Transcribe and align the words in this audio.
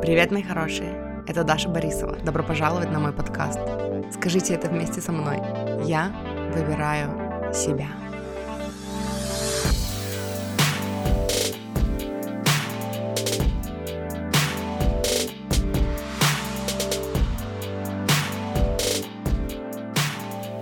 Привет, 0.00 0.30
мои 0.30 0.44
хорошие! 0.44 1.24
Это 1.26 1.42
Даша 1.42 1.68
Борисова. 1.68 2.16
Добро 2.18 2.44
пожаловать 2.44 2.88
на 2.92 3.00
мой 3.00 3.12
подкаст. 3.12 3.58
Скажите 4.12 4.54
это 4.54 4.68
вместе 4.68 5.00
со 5.00 5.10
мной. 5.10 5.38
Я 5.84 6.12
выбираю 6.54 7.52
себя. 7.52 7.88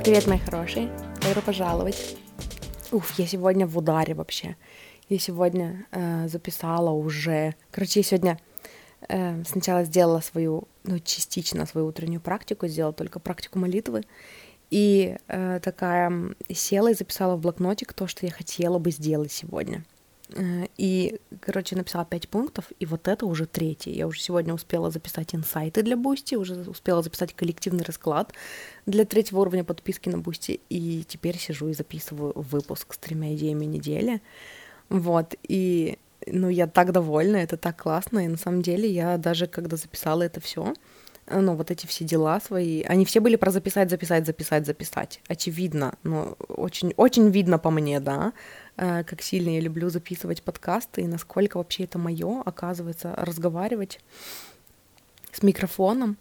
Привет, 0.03 0.27
мои 0.27 0.39
хорошие! 0.39 0.89
Добро 1.21 1.43
пожаловать! 1.43 2.17
Уф, 2.91 3.19
я 3.19 3.27
сегодня 3.27 3.67
в 3.67 3.77
ударе 3.77 4.15
вообще. 4.15 4.57
Я 5.11 5.19
сегодня 5.19 5.87
э, 5.93 6.27
записала 6.27 6.91
уже... 6.91 7.55
Короче, 7.71 8.01
я 8.01 8.05
сегодня 8.05 8.39
сначала 9.45 9.85
сделала 9.85 10.21
свою, 10.21 10.69
ну, 10.85 10.99
частично 10.99 11.67
свою 11.67 11.89
утреннюю 11.89 12.21
практику, 12.21 12.67
сделала 12.67 12.93
только 12.93 13.21
практику 13.21 13.59
молитвы. 13.59 14.03
И 14.71 15.17
э, 15.29 15.61
такая 15.63 16.35
села 16.53 16.91
и 16.91 16.95
записала 16.95 17.37
в 17.37 17.41
блокнотик 17.41 17.93
то, 17.93 18.07
что 18.07 18.27
я 18.27 18.33
хотела 18.33 18.79
бы 18.79 18.91
сделать 18.91 19.31
сегодня. 19.31 19.85
Э, 20.35 20.67
и, 20.77 21.21
короче, 21.41 21.77
написала 21.77 22.05
пять 22.05 22.29
пунктов, 22.29 22.73
и 22.81 22.87
вот 22.87 23.07
это 23.07 23.27
уже 23.27 23.47
третий. 23.47 23.93
Я 23.93 24.09
уже 24.09 24.21
сегодня 24.21 24.53
успела 24.53 24.91
записать 24.91 25.35
инсайты 25.35 25.83
для 25.83 25.97
Boosty, 25.97 26.35
уже 26.35 26.55
успела 26.69 27.03
записать 27.03 27.33
коллективный 27.35 27.85
расклад 27.85 28.33
для 28.87 29.05
третьего 29.05 29.41
уровня 29.41 29.63
подписки 29.63 30.09
на 30.09 30.19
Boosty, 30.19 30.61
и 30.69 31.05
теперь 31.07 31.39
сижу 31.39 31.69
и 31.69 31.75
записываю 31.75 32.33
выпуск 32.35 32.95
с 32.95 32.99
тремя 32.99 33.35
идеями 33.35 33.67
недели. 33.67 34.21
Вот, 34.89 35.35
и 35.43 35.99
ну, 36.27 36.49
я 36.49 36.67
так 36.67 36.93
довольна, 36.93 37.37
это 37.37 37.57
так 37.57 37.83
классно, 37.83 38.25
и 38.25 38.29
на 38.29 38.37
самом 38.37 38.63
деле 38.63 38.89
я 38.89 39.17
даже, 39.17 39.47
когда 39.47 39.77
записала 39.77 40.23
это 40.23 40.41
все, 40.41 40.75
ну, 41.29 41.55
вот 41.55 41.71
эти 41.71 41.87
все 41.87 42.05
дела 42.05 42.41
свои, 42.41 42.83
они 42.83 43.05
все 43.05 43.21
были 43.21 43.37
про 43.37 43.51
записать, 43.51 43.91
записать, 43.91 44.27
записать, 44.27 44.67
записать. 44.67 45.21
Очевидно, 45.29 45.95
ну, 46.03 46.37
очень, 46.49 46.95
очень 46.97 47.31
видно 47.31 47.59
по 47.59 47.71
мне, 47.71 48.01
да, 48.01 48.33
э, 48.77 49.05
как 49.05 49.23
сильно 49.23 49.51
я 49.51 49.61
люблю 49.61 49.89
записывать 49.89 50.43
подкасты 50.43 51.03
и 51.03 51.07
насколько 51.07 51.57
вообще 51.57 51.85
это 51.85 51.99
мое, 51.99 52.43
оказывается, 52.45 53.15
разговаривать 53.17 54.01
с 55.33 55.43
микрофоном. 55.43 56.17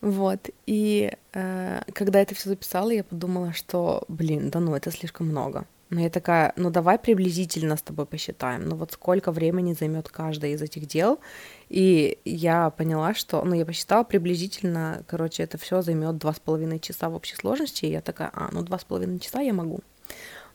Вот, 0.00 0.50
и 0.66 1.12
э, 1.32 1.80
когда 1.94 2.20
это 2.20 2.34
все 2.34 2.50
записала, 2.50 2.90
я 2.90 3.02
подумала, 3.02 3.52
что, 3.52 4.04
блин, 4.08 4.50
да 4.50 4.60
ну, 4.60 4.74
это 4.76 4.90
слишком 4.90 5.26
много. 5.28 5.66
Но 5.88 6.00
я 6.00 6.10
такая, 6.10 6.52
ну 6.56 6.70
давай 6.70 6.98
приблизительно 6.98 7.76
с 7.76 7.82
тобой 7.82 8.06
посчитаем, 8.06 8.68
ну 8.68 8.74
вот 8.74 8.92
сколько 8.92 9.30
времени 9.30 9.72
займет 9.72 10.08
каждое 10.08 10.50
из 10.50 10.62
этих 10.62 10.86
дел. 10.86 11.20
И 11.68 12.18
я 12.24 12.70
поняла, 12.70 13.14
что, 13.14 13.44
ну 13.44 13.54
я 13.54 13.64
посчитала 13.64 14.02
приблизительно, 14.02 15.04
короче, 15.06 15.44
это 15.44 15.58
все 15.58 15.82
займет 15.82 16.18
два 16.18 16.32
с 16.34 16.40
половиной 16.40 16.80
часа 16.80 17.08
в 17.08 17.14
общей 17.14 17.36
сложности. 17.36 17.84
И 17.84 17.90
я 17.90 18.00
такая, 18.00 18.30
а, 18.32 18.48
ну 18.50 18.62
два 18.62 18.78
с 18.80 18.84
половиной 18.84 19.20
часа 19.20 19.40
я 19.40 19.52
могу. 19.52 19.80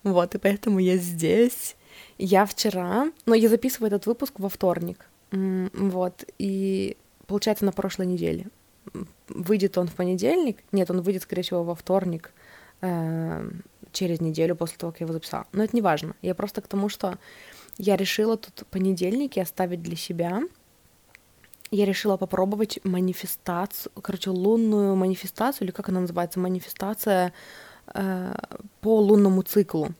Вот, 0.03 0.35
и 0.35 0.37
поэтому 0.37 0.79
я 0.79 0.97
здесь. 0.97 1.75
Я 2.17 2.45
вчера, 2.45 3.11
ну 3.25 3.33
я 3.33 3.47
записываю 3.47 3.87
этот 3.87 4.05
выпуск 4.07 4.39
во 4.39 4.49
вторник, 4.49 5.07
вот, 5.31 6.25
и 6.39 6.97
получается 7.27 7.65
на 7.65 7.71
прошлой 7.71 8.07
неделе. 8.07 8.47
Выйдет 9.27 9.77
он 9.77 9.87
в 9.87 9.93
понедельник, 9.93 10.57
нет, 10.71 10.89
он 10.89 11.01
выйдет, 11.01 11.23
скорее 11.23 11.43
всего, 11.43 11.63
во 11.63 11.75
вторник, 11.75 12.33
эм, 12.81 13.63
через 13.91 14.21
неделю 14.21 14.55
после 14.55 14.77
того, 14.77 14.91
как 14.91 15.01
я 15.01 15.05
его 15.05 15.13
записала. 15.13 15.45
Но 15.51 15.63
это 15.63 15.75
не 15.75 15.81
важно. 15.81 16.15
Я 16.21 16.35
просто 16.35 16.61
к 16.61 16.67
тому, 16.67 16.89
что 16.89 17.17
я 17.77 17.95
решила 17.95 18.37
тут 18.37 18.67
понедельники 18.69 19.39
оставить 19.39 19.81
для 19.81 19.95
себя. 19.95 20.41
Я 21.71 21.85
решила 21.85 22.17
попробовать 22.17 22.79
манифестацию, 22.83 23.91
короче, 24.01 24.29
лунную 24.29 24.95
манифестацию, 24.95 25.65
или 25.65 25.71
как 25.71 25.89
она 25.89 26.01
называется, 26.01 26.39
манифестация 26.39 27.33
э, 27.93 28.35
по 28.81 28.99
лунному 28.99 29.41
циклу. 29.43 29.93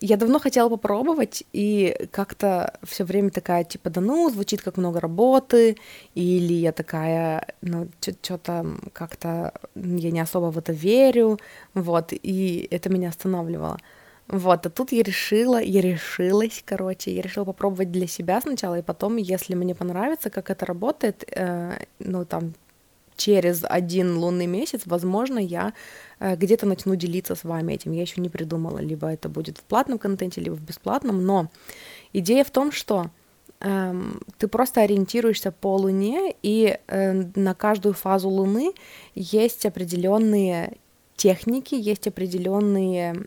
Я 0.00 0.16
давно 0.18 0.38
хотела 0.38 0.68
попробовать, 0.68 1.42
и 1.54 1.96
как-то 2.10 2.78
все 2.82 3.04
время 3.04 3.30
такая, 3.30 3.64
типа, 3.64 3.88
да 3.88 4.02
ну, 4.02 4.28
звучит 4.30 4.60
как 4.60 4.76
много 4.76 5.00
работы, 5.00 5.76
или 6.14 6.52
я 6.52 6.72
такая, 6.72 7.54
ну, 7.62 7.88
что-то 8.00 8.66
как-то 8.92 9.54
я 9.74 10.10
не 10.10 10.20
особо 10.20 10.50
в 10.50 10.58
это 10.58 10.72
верю, 10.72 11.38
вот, 11.72 12.12
и 12.12 12.68
это 12.70 12.90
меня 12.90 13.08
останавливало. 13.08 13.78
Вот, 14.28 14.66
а 14.66 14.70
тут 14.70 14.92
я 14.92 15.02
решила, 15.02 15.62
я 15.62 15.80
решилась, 15.80 16.62
короче, 16.66 17.14
я 17.14 17.22
решила 17.22 17.44
попробовать 17.44 17.90
для 17.92 18.06
себя 18.06 18.40
сначала, 18.40 18.78
и 18.78 18.82
потом, 18.82 19.16
если 19.16 19.54
мне 19.54 19.74
понравится, 19.74 20.30
как 20.30 20.50
это 20.50 20.66
работает, 20.66 21.24
э, 21.34 21.78
ну, 22.00 22.24
там, 22.26 22.52
через 23.16 23.64
один 23.64 24.16
лунный 24.18 24.46
месяц, 24.46 24.82
возможно, 24.86 25.38
я 25.38 25.72
э, 26.20 26.36
где-то 26.36 26.66
начну 26.66 26.94
делиться 26.96 27.34
с 27.34 27.44
вами 27.44 27.74
этим. 27.74 27.92
Я 27.92 28.02
еще 28.02 28.20
не 28.20 28.28
придумала, 28.28 28.78
либо 28.78 29.08
это 29.08 29.28
будет 29.28 29.58
в 29.58 29.62
платном 29.62 29.98
контенте, 29.98 30.40
либо 30.40 30.54
в 30.54 30.62
бесплатном, 30.62 31.24
но 31.24 31.50
идея 32.12 32.44
в 32.44 32.50
том, 32.50 32.72
что 32.72 33.10
эм, 33.60 34.20
ты 34.38 34.48
просто 34.48 34.82
ориентируешься 34.82 35.52
по 35.52 35.76
Луне, 35.76 36.34
и 36.42 36.78
э, 36.86 37.12
на 37.34 37.54
каждую 37.54 37.94
фазу 37.94 38.28
Луны 38.28 38.72
есть 39.14 39.66
определенные 39.66 40.76
техники, 41.16 41.74
есть 41.74 42.06
определенные 42.06 43.26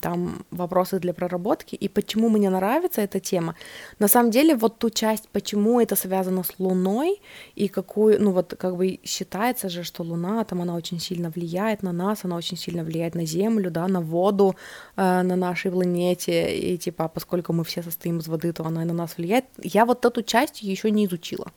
там 0.00 0.44
вопросы 0.50 0.98
для 0.98 1.12
проработки, 1.12 1.74
и 1.74 1.88
почему 1.88 2.28
мне 2.28 2.50
нравится 2.50 3.02
эта 3.02 3.20
тема. 3.20 3.54
На 3.98 4.08
самом 4.08 4.30
деле, 4.30 4.54
вот 4.54 4.78
ту 4.78 4.90
часть, 4.90 5.28
почему 5.28 5.80
это 5.80 5.96
связано 5.96 6.42
с 6.42 6.58
Луной, 6.58 7.20
и 7.54 7.68
какую, 7.68 8.22
ну 8.22 8.32
вот 8.32 8.54
как 8.58 8.76
бы 8.76 9.00
считается 9.04 9.68
же, 9.68 9.84
что 9.84 10.02
Луна, 10.02 10.44
там 10.44 10.62
она 10.62 10.74
очень 10.74 11.00
сильно 11.00 11.30
влияет 11.30 11.82
на 11.82 11.92
нас, 11.92 12.24
она 12.24 12.36
очень 12.36 12.56
сильно 12.56 12.84
влияет 12.84 13.14
на 13.14 13.26
Землю, 13.26 13.70
да, 13.70 13.88
на 13.88 14.00
воду 14.00 14.54
э, 14.96 15.22
на 15.22 15.36
нашей 15.36 15.70
планете, 15.70 16.56
и 16.56 16.78
типа, 16.78 17.08
поскольку 17.08 17.52
мы 17.52 17.64
все 17.64 17.82
состоим 17.82 18.18
из 18.18 18.28
воды, 18.28 18.52
то 18.52 18.64
она 18.64 18.82
и 18.82 18.86
на 18.86 18.94
нас 18.94 19.16
влияет. 19.18 19.44
Я 19.62 19.84
вот 19.84 20.04
эту 20.04 20.22
часть 20.22 20.62
еще 20.62 20.90
не 20.90 21.06
изучила. 21.06 21.52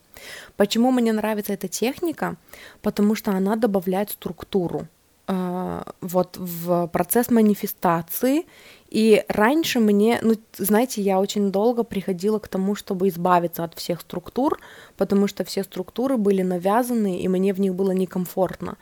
Почему 0.58 0.91
мне 0.91 1.14
нравится 1.14 1.53
эта 1.53 1.68
техника? 1.68 2.36
Потому 2.81 3.16
что 3.16 3.31
она 3.31 3.56
добавляет 3.56 4.09
структуру 4.09 4.80
а, 4.81 5.01
вот 6.02 6.38
в 6.38 6.88
процесс 6.88 7.30
манифестации. 7.30 8.46
И 8.90 9.24
раньше 9.30 9.80
мне, 9.80 10.20
ну, 10.22 10.36
знаете, 10.58 11.02
я 11.02 11.20
очень 11.20 11.52
долго 11.52 11.84
приходила 11.84 12.40
к 12.40 12.48
тому, 12.48 12.76
чтобы 12.76 13.08
избавиться 13.08 13.64
от 13.64 13.74
всех 13.76 14.02
структур, 14.02 14.60
потому 14.98 15.28
что 15.28 15.44
все 15.46 15.64
структуры 15.64 16.18
были 16.18 16.42
навязаны, 16.42 17.20
и 17.20 17.28
мне 17.28 17.54
в 17.54 17.60
них 17.60 17.74
было 17.74 17.92
некомфортно. 17.92 18.78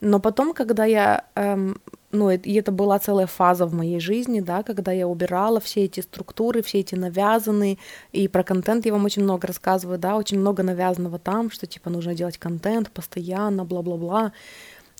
Но 0.00 0.18
потом, 0.18 0.54
когда 0.54 0.86
я, 0.86 1.24
эм, 1.34 1.78
ну, 2.10 2.30
и 2.30 2.54
это 2.54 2.72
была 2.72 2.98
целая 2.98 3.26
фаза 3.26 3.66
в 3.66 3.74
моей 3.74 4.00
жизни, 4.00 4.40
да, 4.40 4.62
когда 4.62 4.92
я 4.92 5.06
убирала 5.06 5.60
все 5.60 5.84
эти 5.84 6.00
структуры, 6.00 6.62
все 6.62 6.80
эти 6.80 6.94
навязанные, 6.94 7.76
и 8.12 8.28
про 8.28 8.42
контент 8.42 8.86
я 8.86 8.92
вам 8.92 9.04
очень 9.04 9.22
много 9.22 9.46
рассказываю, 9.46 9.98
да, 9.98 10.16
очень 10.16 10.38
много 10.38 10.62
навязанного 10.62 11.18
там, 11.18 11.50
что, 11.50 11.66
типа, 11.66 11.90
нужно 11.90 12.14
делать 12.14 12.38
контент 12.38 12.90
постоянно, 12.90 13.64
бла-бла-бла, 13.64 14.32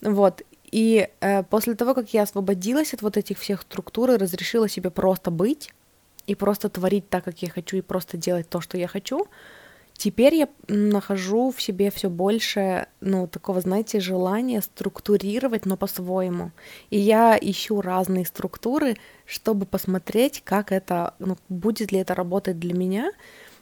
вот, 0.03 0.43
и 0.71 1.09
э, 1.19 1.43
после 1.43 1.75
того, 1.75 1.93
как 1.93 2.13
я 2.13 2.23
освободилась 2.23 2.93
от 2.93 3.01
вот 3.01 3.17
этих 3.17 3.39
всех 3.39 3.61
структур 3.61 4.11
и 4.11 4.17
разрешила 4.17 4.69
себе 4.69 4.89
просто 4.89 5.31
быть 5.31 5.71
и 6.27 6.35
просто 6.35 6.69
творить 6.69 7.09
так, 7.09 7.23
как 7.23 7.41
я 7.41 7.49
хочу, 7.49 7.77
и 7.77 7.81
просто 7.81 8.17
делать 8.17 8.49
то, 8.49 8.61
что 8.61 8.77
я 8.77 8.87
хочу, 8.87 9.27
теперь 9.93 10.35
я 10.35 10.47
нахожу 10.67 11.51
в 11.51 11.61
себе 11.61 11.91
все 11.91 12.09
больше, 12.09 12.87
ну, 13.01 13.27
такого, 13.27 13.59
знаете, 13.59 13.99
желания 13.99 14.61
структурировать, 14.61 15.65
но 15.65 15.75
по-своему. 15.75 16.51
И 16.89 16.97
я 16.97 17.37
ищу 17.39 17.81
разные 17.81 18.25
структуры, 18.25 18.97
чтобы 19.25 19.65
посмотреть, 19.65 20.41
как 20.45 20.71
это, 20.71 21.15
ну, 21.19 21.37
будет 21.49 21.91
ли 21.91 21.99
это 21.99 22.15
работать 22.15 22.59
для 22.59 22.73
меня, 22.73 23.11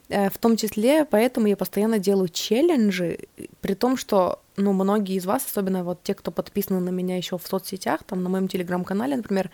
Э, 0.10 0.30
в 0.30 0.38
том 0.40 0.58
числе, 0.58 1.06
поэтому 1.06 1.48
я 1.48 1.56
постоянно 1.56 2.00
делаю 2.00 2.30
челленджи, 2.30 3.20
при 3.62 3.76
том, 3.76 3.96
что, 3.96 4.40
ну, 4.60 4.74
многие 4.74 5.16
из 5.16 5.26
вас, 5.26 5.46
особенно 5.46 5.84
вот 5.84 6.04
те, 6.04 6.14
кто 6.14 6.32
подписаны 6.32 6.80
на 6.80 6.90
меня 6.90 7.18
еще 7.18 7.38
в 7.38 7.48
соцсетях, 7.48 8.04
там, 8.04 8.24
на 8.24 8.30
моем 8.30 8.48
телеграм-канале, 8.48 9.16
например, 9.16 9.50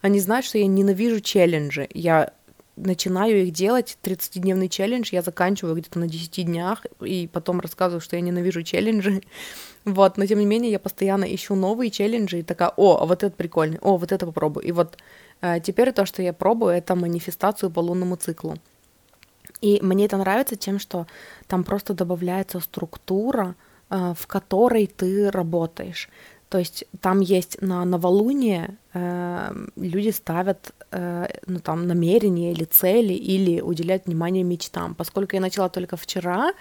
они 0.00 0.20
знают, 0.20 0.46
что 0.46 0.58
я 0.58 0.66
ненавижу 0.66 1.20
челленджи. 1.20 1.88
Я 1.92 2.32
начинаю 2.76 3.44
их 3.44 3.52
делать, 3.52 3.98
30-дневный 4.02 4.68
челлендж, 4.68 5.08
я 5.12 5.22
заканчиваю 5.22 5.76
где-то 5.76 5.98
на 5.98 6.08
10 6.08 6.44
днях, 6.44 6.84
и 7.00 7.28
потом 7.32 7.60
рассказываю, 7.60 8.00
что 8.00 8.16
я 8.16 8.22
ненавижу 8.22 8.62
челленджи. 8.62 9.22
Вот, 9.84 10.16
но 10.16 10.26
тем 10.26 10.40
не 10.40 10.46
менее 10.46 10.72
я 10.72 10.80
постоянно 10.80 11.32
ищу 11.32 11.54
новые 11.54 11.92
челленджи 11.92 12.40
и 12.40 12.42
такая, 12.42 12.72
о, 12.76 12.98
а 13.00 13.06
вот 13.06 13.22
это 13.22 13.36
прикольный, 13.36 13.78
о, 13.82 13.96
вот 13.98 14.10
это 14.10 14.26
попробую. 14.26 14.66
И 14.66 14.72
вот 14.72 14.98
э, 15.42 15.60
теперь 15.60 15.92
то, 15.92 16.04
что 16.06 16.22
я 16.22 16.32
пробую, 16.32 16.72
это 16.72 16.96
манифестацию 16.96 17.70
по 17.70 17.78
лунному 17.78 18.16
циклу. 18.16 18.56
И 19.60 19.78
мне 19.82 20.06
это 20.06 20.16
нравится 20.16 20.56
тем, 20.56 20.80
что 20.80 21.06
там 21.46 21.62
просто 21.62 21.94
добавляется 21.94 22.58
структура, 22.58 23.54
в 23.88 24.26
которой 24.26 24.86
ты 24.86 25.30
работаешь. 25.30 26.08
То 26.48 26.58
есть 26.58 26.84
там 27.00 27.20
есть 27.20 27.60
на 27.60 27.84
новолуние 27.84 28.78
э, 28.94 29.52
люди 29.74 30.10
ставят 30.10 30.72
э, 30.92 31.26
ну, 31.46 31.58
там, 31.58 31.88
намерения 31.88 32.52
или 32.52 32.62
цели, 32.64 33.14
или 33.14 33.60
уделяют 33.60 34.06
внимание 34.06 34.44
мечтам. 34.44 34.94
Поскольку 34.94 35.34
я 35.34 35.40
начала 35.40 35.68
только 35.68 35.96
вчера 35.96 36.52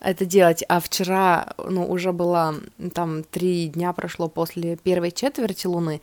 это 0.00 0.24
делать, 0.24 0.64
а 0.68 0.80
вчера 0.80 1.54
ну, 1.58 1.84
уже 1.86 2.12
было 2.12 2.54
там 2.94 3.22
три 3.22 3.68
дня 3.68 3.92
прошло 3.92 4.28
после 4.28 4.76
первой 4.76 5.10
четверти 5.10 5.66
Луны, 5.66 6.00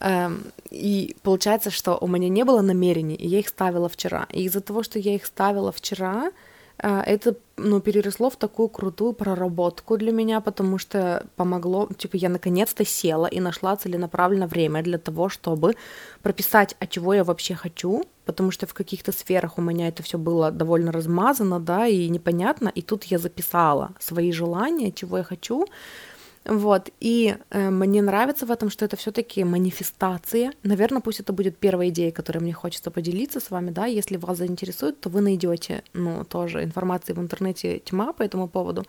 э, 0.00 0.30
и 0.70 1.16
получается, 1.22 1.70
что 1.70 1.96
у 2.00 2.08
меня 2.08 2.28
не 2.28 2.44
было 2.44 2.62
намерений, 2.62 3.14
и 3.14 3.28
я 3.28 3.38
их 3.38 3.48
ставила 3.48 3.88
вчера. 3.88 4.26
И 4.32 4.42
из-за 4.42 4.60
того, 4.60 4.82
что 4.82 4.98
я 4.98 5.14
их 5.14 5.24
ставила 5.24 5.70
вчера, 5.70 6.24
а, 6.26 6.51
это, 6.78 7.36
ну, 7.56 7.80
переросло 7.80 8.28
в 8.30 8.36
такую 8.36 8.68
крутую 8.68 9.12
проработку 9.12 9.96
для 9.96 10.12
меня, 10.12 10.40
потому 10.40 10.78
что 10.78 11.26
помогло, 11.36 11.88
типа, 11.96 12.16
я 12.16 12.28
наконец-то 12.28 12.84
села 12.84 13.26
и 13.26 13.40
нашла 13.40 13.76
целенаправленно 13.76 14.46
время 14.46 14.82
для 14.82 14.98
того, 14.98 15.28
чтобы 15.28 15.74
прописать, 16.22 16.76
а 16.80 16.86
чего 16.86 17.14
я 17.14 17.24
вообще 17.24 17.54
хочу, 17.54 18.04
потому 18.24 18.50
что 18.50 18.66
в 18.66 18.74
каких-то 18.74 19.12
сферах 19.12 19.58
у 19.58 19.62
меня 19.62 19.88
это 19.88 20.02
все 20.02 20.18
было 20.18 20.50
довольно 20.50 20.92
размазано, 20.92 21.60
да, 21.60 21.86
и 21.86 22.08
непонятно, 22.08 22.70
и 22.74 22.82
тут 22.82 23.04
я 23.04 23.18
записала 23.18 23.92
свои 24.00 24.32
желания, 24.32 24.92
чего 24.92 25.18
я 25.18 25.24
хочу, 25.24 25.66
вот, 26.44 26.90
и 26.98 27.36
э, 27.50 27.70
мне 27.70 28.02
нравится 28.02 28.46
в 28.46 28.50
этом, 28.50 28.68
что 28.68 28.84
это 28.84 28.96
все-таки 28.96 29.44
манифестация. 29.44 30.52
Наверное, 30.64 31.00
пусть 31.00 31.20
это 31.20 31.32
будет 31.32 31.56
первая 31.56 31.88
идея, 31.90 32.10
которой 32.10 32.38
мне 32.38 32.52
хочется 32.52 32.90
поделиться 32.90 33.38
с 33.38 33.50
вами, 33.50 33.70
да. 33.70 33.86
Если 33.86 34.16
вас 34.16 34.38
заинтересует, 34.38 35.00
то 35.00 35.08
вы 35.08 35.20
найдете, 35.20 35.84
ну, 35.92 36.24
тоже 36.24 36.64
информации 36.64 37.12
в 37.12 37.20
интернете 37.20 37.78
тьма 37.78 38.12
по 38.12 38.22
этому 38.22 38.48
поводу. 38.48 38.84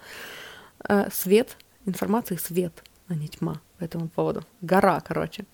Э, 0.90 1.10
свет, 1.12 1.58
информации 1.86 2.38
свет, 2.38 2.84
а 3.08 3.14
не 3.14 3.28
тьма 3.28 3.62
по 3.78 3.84
этому 3.84 4.08
поводу. 4.08 4.44
Гора, 4.62 5.00
короче. 5.02 5.46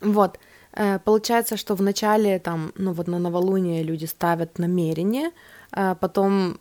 Вот. 0.00 0.38
Э, 0.72 0.98
получается, 0.98 1.56
что 1.56 1.76
в 1.76 1.82
начале 1.82 2.40
там, 2.40 2.72
ну 2.76 2.92
вот 2.92 3.06
на 3.06 3.18
новолуние 3.20 3.84
люди 3.84 4.06
ставят 4.06 4.58
намерение, 4.58 5.30
э, 5.70 5.94
потом 6.00 6.58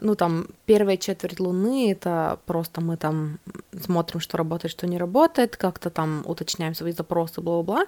ну, 0.00 0.14
там, 0.14 0.46
первая 0.64 0.96
четверть 0.96 1.40
Луны, 1.40 1.92
это 1.92 2.38
просто 2.46 2.80
мы 2.80 2.96
там 2.96 3.38
смотрим, 3.78 4.20
что 4.20 4.38
работает, 4.38 4.72
что 4.72 4.86
не 4.86 4.98
работает, 4.98 5.56
как-то 5.56 5.90
там 5.90 6.22
уточняем 6.24 6.74
свои 6.74 6.92
запросы, 6.92 7.40
бла-бла-бла. 7.40 7.86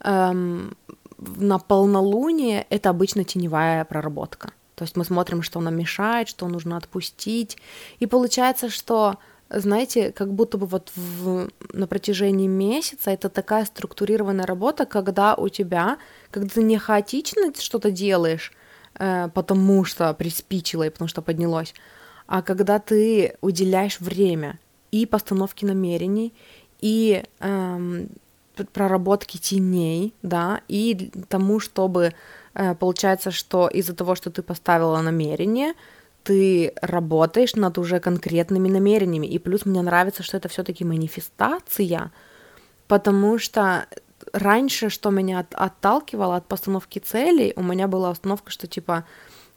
Эм, 0.00 0.76
на 1.18 1.58
полнолуние 1.58 2.66
это 2.70 2.90
обычно 2.90 3.24
теневая 3.24 3.84
проработка. 3.84 4.50
То 4.74 4.84
есть 4.84 4.96
мы 4.96 5.04
смотрим, 5.04 5.42
что 5.42 5.60
нам 5.60 5.76
мешает, 5.76 6.28
что 6.28 6.48
нужно 6.48 6.76
отпустить. 6.76 7.56
И 7.98 8.06
получается, 8.06 8.68
что, 8.68 9.16
знаете, 9.48 10.12
как 10.12 10.32
будто 10.34 10.58
бы 10.58 10.66
вот 10.66 10.92
в, 10.96 11.48
на 11.72 11.86
протяжении 11.86 12.48
месяца 12.48 13.10
это 13.10 13.30
такая 13.30 13.64
структурированная 13.64 14.44
работа, 14.44 14.84
когда 14.84 15.34
у 15.34 15.48
тебя, 15.48 15.98
когда 16.30 16.48
ты 16.48 16.62
не 16.62 16.78
хаотично 16.78 17.52
что-то 17.58 17.90
делаешь, 17.90 18.52
Э, 18.52 18.65
потому 18.98 19.84
что 19.84 20.12
приспичило 20.14 20.84
и 20.84 20.90
потому 20.90 21.08
что 21.08 21.22
поднялось, 21.22 21.74
а 22.26 22.42
когда 22.42 22.78
ты 22.78 23.36
уделяешь 23.40 24.00
время 24.00 24.58
и 24.90 25.06
постановке 25.06 25.66
намерений, 25.66 26.32
и 26.80 27.22
эм, 27.40 28.08
проработке 28.72 29.38
теней, 29.38 30.14
да, 30.22 30.60
и 30.68 31.10
тому, 31.28 31.60
чтобы 31.60 32.14
э, 32.54 32.74
получается, 32.74 33.30
что 33.30 33.68
из-за 33.68 33.94
того, 33.94 34.14
что 34.14 34.30
ты 34.30 34.42
поставила 34.42 35.00
намерение, 35.02 35.74
ты 36.24 36.72
работаешь 36.82 37.54
над 37.54 37.78
уже 37.78 38.00
конкретными 38.00 38.68
намерениями. 38.68 39.26
И 39.26 39.38
плюс 39.38 39.64
мне 39.66 39.82
нравится, 39.82 40.22
что 40.22 40.36
это 40.36 40.48
все-таки 40.48 40.84
манифестация, 40.84 42.10
потому 42.88 43.38
что 43.38 43.86
раньше, 44.36 44.90
что 44.90 45.10
меня 45.10 45.40
от, 45.40 45.54
отталкивало 45.54 46.36
от 46.36 46.46
постановки 46.46 46.98
целей, 46.98 47.52
у 47.56 47.62
меня 47.62 47.88
была 47.88 48.10
установка, 48.10 48.50
что 48.50 48.66
типа 48.66 49.04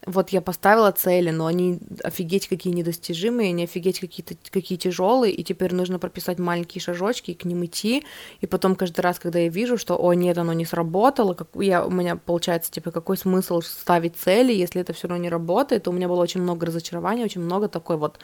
вот 0.05 0.29
я 0.29 0.41
поставила 0.41 0.91
цели, 0.91 1.29
но 1.29 1.45
они 1.45 1.79
офигеть 2.03 2.47
какие 2.47 2.73
недостижимые, 2.73 3.49
они 3.49 3.65
офигеть 3.65 3.99
какие-то 3.99 4.35
какие 4.49 4.77
тяжелые, 4.77 5.33
и 5.33 5.43
теперь 5.43 5.73
нужно 5.73 5.99
прописать 5.99 6.39
маленькие 6.39 6.81
шажочки 6.81 7.31
и 7.31 7.33
к 7.33 7.43
ним 7.43 7.65
идти, 7.65 8.05
и 8.39 8.47
потом 8.47 8.75
каждый 8.75 9.01
раз, 9.01 9.19
когда 9.19 9.39
я 9.39 9.49
вижу, 9.49 9.77
что, 9.77 10.01
о, 10.01 10.13
нет, 10.13 10.37
оно 10.37 10.53
не 10.53 10.65
сработало, 10.65 11.33
как 11.33 11.49
я, 11.55 11.85
у 11.85 11.89
меня 11.89 12.15
получается, 12.15 12.71
типа, 12.71 12.91
какой 12.91 13.17
смысл 13.17 13.61
ставить 13.61 14.15
цели, 14.15 14.53
если 14.53 14.81
это 14.81 14.93
все 14.93 15.07
равно 15.07 15.21
не 15.23 15.29
работает, 15.29 15.87
у 15.87 15.91
меня 15.91 16.07
было 16.07 16.21
очень 16.21 16.41
много 16.41 16.67
разочарований, 16.67 17.25
очень 17.25 17.41
много 17.41 17.67
такой 17.67 17.97
вот 17.97 18.19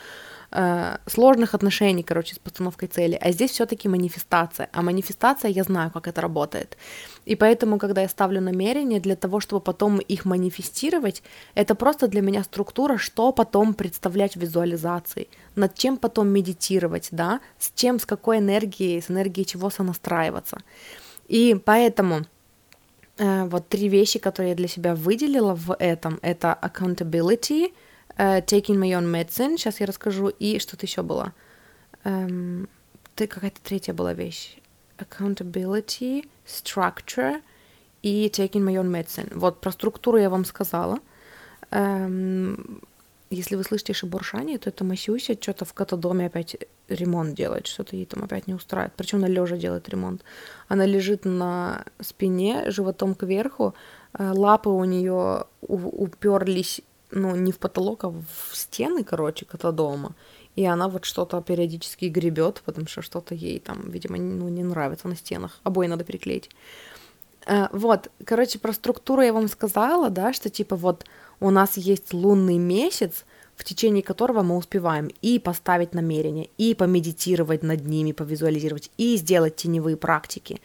э, 0.55 0.97
сложных 1.05 1.53
отношений, 1.53 2.03
короче, 2.03 2.35
с 2.35 2.39
постановкой 2.39 2.87
цели. 2.87 3.17
А 3.21 3.31
здесь 3.31 3.51
все-таки 3.51 3.89
манифестация. 3.89 4.69
А 4.71 4.81
манифестация, 4.81 5.51
я 5.51 5.63
знаю, 5.63 5.91
как 5.91 6.07
это 6.07 6.21
работает. 6.21 6.77
И 7.25 7.35
поэтому, 7.35 7.77
когда 7.77 8.01
я 8.01 8.09
ставлю 8.09 8.41
намерения 8.41 8.99
для 8.99 9.15
того, 9.15 9.39
чтобы 9.39 9.61
потом 9.61 9.99
их 9.99 10.25
манифестировать, 10.25 11.23
это 11.55 11.75
просто 11.75 12.07
для 12.07 12.21
меня 12.21 12.43
структура, 12.43 12.97
что 12.97 13.31
потом 13.31 13.73
представлять 13.73 14.35
в 14.35 14.39
визуализации, 14.41 15.27
над 15.55 15.75
чем 15.75 15.97
потом 15.97 16.29
медитировать, 16.29 17.09
да, 17.11 17.39
с 17.59 17.71
чем, 17.75 17.99
с 17.99 18.05
какой 18.05 18.37
энергией, 18.37 19.01
с 19.01 19.11
энергией 19.11 19.45
чего 19.45 19.69
сонастраиваться. 19.69 20.57
И 21.27 21.55
поэтому 21.65 22.21
э, 23.17 23.45
вот 23.45 23.67
три 23.67 23.89
вещи, 23.89 24.19
которые 24.19 24.51
я 24.51 24.55
для 24.55 24.67
себя 24.67 24.95
выделила 24.95 25.53
в 25.53 25.75
этом, 25.79 26.19
это 26.21 26.57
accountability— 26.61 27.73
Taking 28.17 28.77
My 28.77 28.91
Own 28.91 29.11
Medicine, 29.11 29.57
сейчас 29.57 29.79
я 29.79 29.85
расскажу, 29.85 30.29
и 30.29 30.59
что-то 30.59 30.85
еще 30.85 31.01
было. 31.01 31.33
Um, 32.03 32.69
ты 33.15 33.27
какая-то 33.27 33.61
третья 33.61 33.93
была 33.93 34.13
вещь. 34.13 34.57
Accountability, 34.97 36.27
Structure 36.45 37.41
и 38.01 38.27
Taking 38.27 38.63
My 38.63 38.75
Own 38.75 38.89
Medicine. 38.89 39.37
Вот 39.37 39.59
про 39.59 39.71
структуру 39.71 40.17
я 40.17 40.29
вам 40.29 40.45
сказала. 40.45 40.99
Um, 41.71 42.81
если 43.29 43.55
вы 43.55 43.63
слышите 43.63 43.93
шебуршание, 43.93 44.57
то 44.59 44.69
это 44.69 44.83
Масюся 44.83 45.33
что-то 45.33 45.65
в 45.65 45.73
катадоме 45.73 46.27
опять 46.27 46.57
ремонт 46.87 47.33
делает, 47.35 47.67
что-то 47.67 47.95
ей 47.95 48.05
там 48.05 48.23
опять 48.23 48.47
не 48.47 48.53
устраивает. 48.53 48.93
Причем 48.95 49.17
она 49.17 49.27
лежа 49.27 49.57
делает 49.57 49.89
ремонт. 49.89 50.23
Она 50.67 50.85
лежит 50.85 51.25
на 51.25 51.85
спине, 51.99 52.69
животом 52.69 53.15
кверху, 53.15 53.73
э, 54.13 54.31
лапы 54.31 54.69
у 54.69 54.83
нее 54.83 55.45
уперлись 55.61 56.81
ну, 57.15 57.35
не 57.35 57.51
в 57.51 57.57
потолок, 57.57 58.03
а 58.03 58.09
в 58.09 58.25
стены, 58.53 59.03
короче, 59.03 59.45
дома. 59.71 60.13
И 60.55 60.65
она 60.65 60.87
вот 60.87 61.05
что-то 61.05 61.41
периодически 61.41 62.05
гребет, 62.05 62.61
потому 62.65 62.87
что 62.87 63.01
что-то 63.01 63.35
ей 63.35 63.59
там, 63.59 63.89
видимо, 63.89 64.17
ну, 64.17 64.49
не 64.49 64.63
нравится 64.63 65.07
на 65.07 65.15
стенах. 65.15 65.59
Обои 65.63 65.87
надо 65.87 66.03
переклеить. 66.03 66.49
Э, 67.45 67.67
вот, 67.71 68.09
короче, 68.25 68.59
про 68.59 68.73
структуру 68.73 69.21
я 69.21 69.33
вам 69.33 69.47
сказала, 69.47 70.09
да, 70.09 70.33
что 70.33 70.49
типа 70.49 70.75
вот 70.75 71.05
у 71.39 71.49
нас 71.49 71.77
есть 71.77 72.13
лунный 72.13 72.57
месяц, 72.57 73.25
в 73.55 73.63
течение 73.63 74.03
которого 74.03 74.43
мы 74.43 74.57
успеваем 74.57 75.09
и 75.21 75.39
поставить 75.39 75.93
намерения, 75.93 76.49
и 76.57 76.73
помедитировать 76.75 77.63
над 77.63 77.85
ними, 77.85 78.11
повизуализировать, 78.11 78.91
и 78.97 79.17
сделать 79.17 79.55
теневые 79.55 79.95
практики 79.95 80.59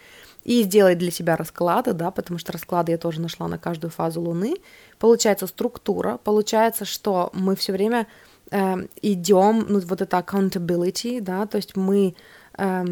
и 0.45 0.63
сделать 0.63 0.99
для 0.99 1.11
себя 1.11 1.37
расклады, 1.37 1.93
да, 1.93 2.11
потому 2.11 2.39
что 2.39 2.53
расклады 2.53 2.93
я 2.93 2.99
тоже 2.99 3.21
нашла 3.21 3.49
на 3.49 3.59
каждую 3.59 3.91
фазу 3.91 4.21
Луны. 4.21 4.57
Получается 4.99 5.47
структура, 5.47 6.19
получается, 6.25 6.85
что 6.85 7.31
мы 7.33 7.57
все 7.57 7.73
время 7.73 8.07
э, 8.51 8.87
идем, 9.03 9.67
ну 9.69 9.81
вот 9.81 10.01
это 10.01 10.19
accountability, 10.19 11.21
да, 11.21 11.47
то 11.47 11.57
есть 11.57 11.77
мы 11.77 12.15
э, 12.59 12.85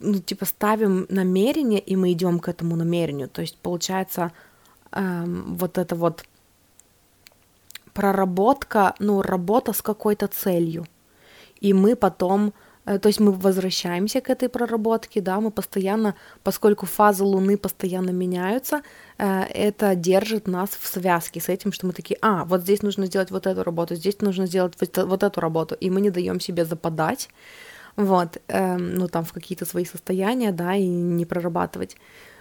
ну, 0.00 0.18
типа 0.18 0.44
ставим 0.44 1.06
намерение, 1.08 1.80
и 1.80 1.96
мы 1.96 2.12
идем 2.12 2.38
к 2.38 2.48
этому 2.48 2.76
намерению. 2.76 3.28
То 3.28 3.42
есть 3.42 3.56
получается 3.58 4.32
э, 4.92 5.24
вот 5.26 5.78
это 5.78 5.94
вот 5.94 6.24
проработка, 7.92 8.94
ну, 8.98 9.22
работа 9.22 9.72
с 9.72 9.82
какой-то 9.82 10.26
целью. 10.26 10.86
И 11.60 11.72
мы 11.72 11.96
потом 11.96 12.52
то 12.84 13.08
есть 13.08 13.20
мы 13.20 13.32
возвращаемся 13.32 14.20
к 14.20 14.28
этой 14.28 14.48
проработке, 14.48 15.20
да, 15.20 15.40
мы 15.40 15.50
постоянно, 15.50 16.14
поскольку 16.42 16.86
фазы 16.86 17.24
Луны 17.24 17.56
постоянно 17.56 18.10
меняются, 18.10 18.82
э, 19.18 19.42
это 19.44 19.94
держит 19.94 20.46
нас 20.46 20.70
в 20.70 20.86
связке 20.86 21.40
с 21.40 21.48
этим, 21.48 21.72
что 21.72 21.86
мы 21.86 21.92
такие, 21.92 22.18
а, 22.20 22.44
вот 22.44 22.60
здесь 22.60 22.82
нужно 22.82 23.06
сделать 23.06 23.30
вот 23.30 23.46
эту 23.46 23.62
работу, 23.62 23.94
здесь 23.94 24.20
нужно 24.20 24.46
сделать 24.46 24.74
вот 24.78 25.22
эту 25.22 25.40
работу, 25.40 25.74
и 25.74 25.90
мы 25.90 26.00
не 26.00 26.10
даем 26.10 26.40
себе 26.40 26.64
западать, 26.64 27.30
вот, 27.96 28.42
эм, 28.48 28.94
ну 28.94 29.08
там 29.08 29.24
в 29.24 29.32
какие-то 29.32 29.64
свои 29.64 29.84
состояния, 29.84 30.52
да, 30.52 30.74
и 30.74 30.86
не 30.86 31.24
прорабатывать. 31.24 31.96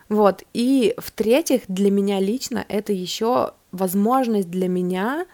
Вот, 0.09 0.43
и 0.53 0.93
в-третьих, 0.97 1.61
для 1.67 1.89
меня 1.89 2.19
лично 2.19 2.65
это 2.67 2.91
еще 2.91 3.53
возможность 3.71 4.49
для 4.49 4.67
меня 4.67 5.25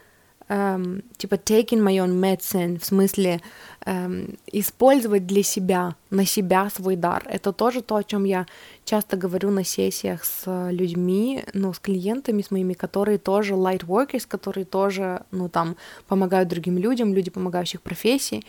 эм, 0.50 1.03
типа 1.18 1.36
taking 1.36 1.82
my 1.82 1.98
own 1.98 2.20
medicine, 2.20 2.79
в 2.79 2.86
смысле 2.86 3.41
эм, 3.86 4.38
использовать 4.51 5.25
для 5.25 5.44
себя, 5.44 5.96
на 6.10 6.25
себя 6.25 6.70
свой 6.70 6.96
дар. 6.96 7.24
Это 7.27 7.53
тоже 7.53 7.82
то, 7.82 7.96
о 7.96 8.03
чем 8.03 8.25
я 8.25 8.46
часто 8.86 9.15
говорю 9.18 9.51
на 9.51 9.63
сессиях 9.63 10.25
с 10.25 10.70
людьми, 10.72 11.44
ну, 11.53 11.74
с 11.74 11.79
клиентами, 11.79 12.41
с 12.41 12.51
моими, 12.51 12.74
которые 12.74 13.18
тоже 13.18 13.53
light 13.53 13.86
workers, 13.86 14.25
которые 14.27 14.65
тоже, 14.65 15.22
ну, 15.32 15.50
там, 15.50 15.75
помогают 16.08 16.50
другим 16.50 16.77
людям, 16.77 17.13
люди 17.13 17.29
помогающих 17.32 17.82
профессий. 17.82 18.44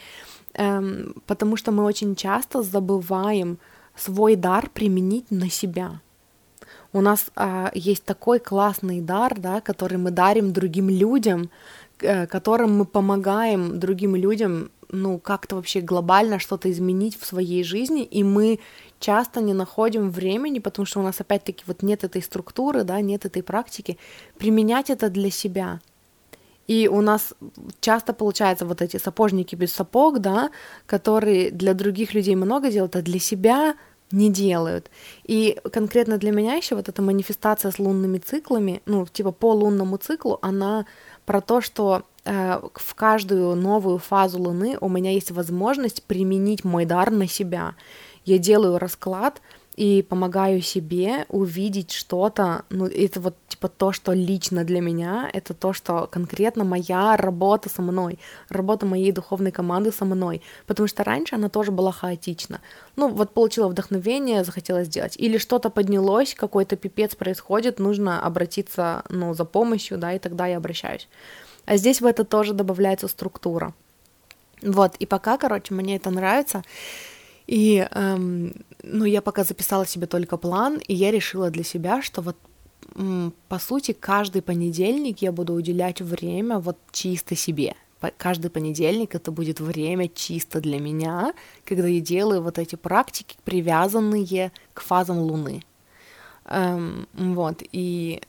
эм, 0.55 1.15
потому 1.27 1.57
что 1.57 1.71
мы 1.71 1.85
очень 1.85 2.17
часто 2.17 2.63
забываем 2.63 3.59
свой 3.95 4.37
дар 4.37 4.69
применить 4.69 5.31
на 5.31 5.49
себя. 5.51 6.01
У 6.93 7.01
нас 7.01 7.31
э, 7.37 7.71
есть 7.75 8.05
такой 8.05 8.41
классный 8.41 9.01
дар, 9.01 9.39
да, 9.39 9.61
который 9.61 9.97
мы 9.99 10.11
дарим 10.11 10.53
другим 10.53 10.91
людям, 10.91 11.43
э, 11.43 11.49
которым 12.01 12.79
мы 12.79 12.85
помогаем 12.85 13.79
другим 13.79 14.17
людям, 14.17 14.71
ну, 14.89 15.19
как-то 15.19 15.57
вообще 15.57 15.81
глобально 15.81 16.39
что-то 16.39 16.71
изменить 16.71 17.19
в 17.19 17.25
своей 17.25 17.63
жизни, 17.63 18.03
и 18.03 18.25
мы 18.25 18.59
часто 18.99 19.41
не 19.41 19.55
находим 19.55 20.11
времени, 20.11 20.59
потому 20.59 20.87
что 20.87 21.01
у 21.01 21.03
нас 21.03 21.21
опять-таки 21.21 21.65
вот 21.67 21.83
нет 21.83 22.05
этой 22.05 22.23
структуры, 22.23 22.85
да, 22.85 23.01
нет 23.01 23.25
этой 23.25 23.43
практики, 23.43 23.99
применять 24.39 24.91
это 24.91 25.09
для 25.09 25.31
себя. 25.31 25.81
И 26.67 26.89
у 26.89 27.01
нас 27.01 27.35
часто 27.81 28.13
получается 28.13 28.65
вот 28.65 28.81
эти 28.81 28.97
сапожники 28.97 29.57
без 29.57 29.73
сапог, 29.73 30.21
да, 30.21 30.51
которые 30.87 31.51
для 31.51 31.75
других 31.75 32.15
людей 32.15 32.37
много 32.37 32.71
делают, 32.71 32.97
а 32.97 33.03
для 33.03 33.19
себя 33.19 33.75
не 34.13 34.31
делают. 34.31 34.91
И 35.25 35.59
конкретно 35.73 36.19
для 36.19 36.33
меня 36.33 36.55
еще 36.55 36.75
вот 36.75 36.89
эта 36.89 37.03
манифестация 37.03 37.71
с 37.71 37.79
лунными 37.79 38.19
циклами, 38.19 38.83
ну, 38.87 39.07
типа 39.07 39.33
по 39.33 39.53
лунному 39.53 39.97
циклу, 39.97 40.39
она 40.43 40.87
про 41.31 41.41
то, 41.41 41.61
что 41.61 42.03
э, 42.25 42.61
в 42.75 42.95
каждую 42.97 43.55
новую 43.55 43.99
фазу 43.99 44.41
Луны 44.41 44.77
у 44.81 44.89
меня 44.89 45.13
есть 45.13 45.31
возможность 45.31 46.03
применить 46.03 46.65
мой 46.65 46.87
дар 46.87 47.13
на 47.13 47.29
себя. 47.29 47.77
Я 48.25 48.39
делаю 48.39 48.81
расклад, 48.81 49.41
и 49.81 50.03
помогаю 50.03 50.61
себе 50.61 51.25
увидеть 51.31 51.91
что-то, 51.91 52.65
ну, 52.69 52.85
это 52.85 53.19
вот 53.19 53.35
типа 53.49 53.69
то, 53.69 53.93
что 53.93 54.13
лично 54.13 54.63
для 54.63 54.83
меня, 54.83 55.31
это 55.33 55.55
то, 55.55 55.73
что 55.73 56.07
конкретно 56.07 56.65
моя 56.65 57.17
работа 57.17 57.71
со 57.71 57.81
мной, 57.81 58.19
работа 58.51 58.85
моей 58.85 59.11
духовной 59.11 59.53
команды 59.53 59.91
со 59.91 60.05
мной, 60.05 60.43
потому 60.67 60.87
что 60.87 61.03
раньше 61.03 61.37
она 61.37 61.49
тоже 61.49 61.71
была 61.71 61.93
хаотична. 61.93 62.61
Ну, 62.97 63.09
вот 63.09 63.33
получила 63.33 63.69
вдохновение, 63.69 64.45
захотела 64.45 64.85
сделать, 64.85 65.17
или 65.17 65.39
что-то 65.39 65.71
поднялось, 65.71 66.35
какой-то 66.35 66.77
пипец 66.77 67.15
происходит, 67.15 67.79
нужно 67.79 68.23
обратиться, 68.23 69.03
ну, 69.09 69.33
за 69.33 69.47
помощью, 69.47 69.97
да, 69.97 70.13
и 70.13 70.19
тогда 70.19 70.47
я 70.47 70.59
обращаюсь. 70.59 71.09
А 71.65 71.79
здесь 71.79 72.03
в 72.03 72.07
это 72.07 72.25
тоже 72.25 72.53
добавляется 72.53 73.09
структура. 73.09 73.73
Вот, 74.61 74.97
и 74.97 75.07
пока, 75.07 75.39
короче, 75.39 75.73
мне 75.73 75.97
это 75.97 76.11
нравится, 76.11 76.65
и, 77.47 77.89
эм, 77.91 78.53
ну, 78.83 79.05
я 79.05 79.23
пока 79.23 79.45
записала 79.45 79.87
себе 79.87 80.07
только 80.07 80.37
план, 80.37 80.79
и 80.87 80.95
я 80.95 81.11
решила 81.11 81.51
для 81.51 81.65
себя, 81.65 82.03
что 82.03 82.23
вот 82.23 82.37
по 83.49 83.59
сути, 83.59 83.93
каждый 83.93 84.43
понедельник 84.43 85.23
я 85.23 85.33
буду 85.33 85.53
уделять 85.55 86.01
время 86.01 86.59
вот 86.59 86.77
чисто 86.93 87.37
себе. 87.37 87.75
Каждый 88.17 88.51
понедельник 88.51 89.15
это 89.15 89.31
будет 89.31 89.61
время 89.61 90.09
чисто 90.09 90.61
для 90.61 90.81
меня, 90.81 91.35
когда 91.65 91.87
я 91.87 92.01
делаю 92.01 92.43
вот 92.43 92.59
эти 92.59 92.77
практики, 92.77 93.37
привязанные 93.45 94.53
к 94.73 94.81
фазам 94.81 95.19
Луны. 95.19 95.63
Эм, 96.47 97.07
вот, 97.13 97.63
и 97.73 98.23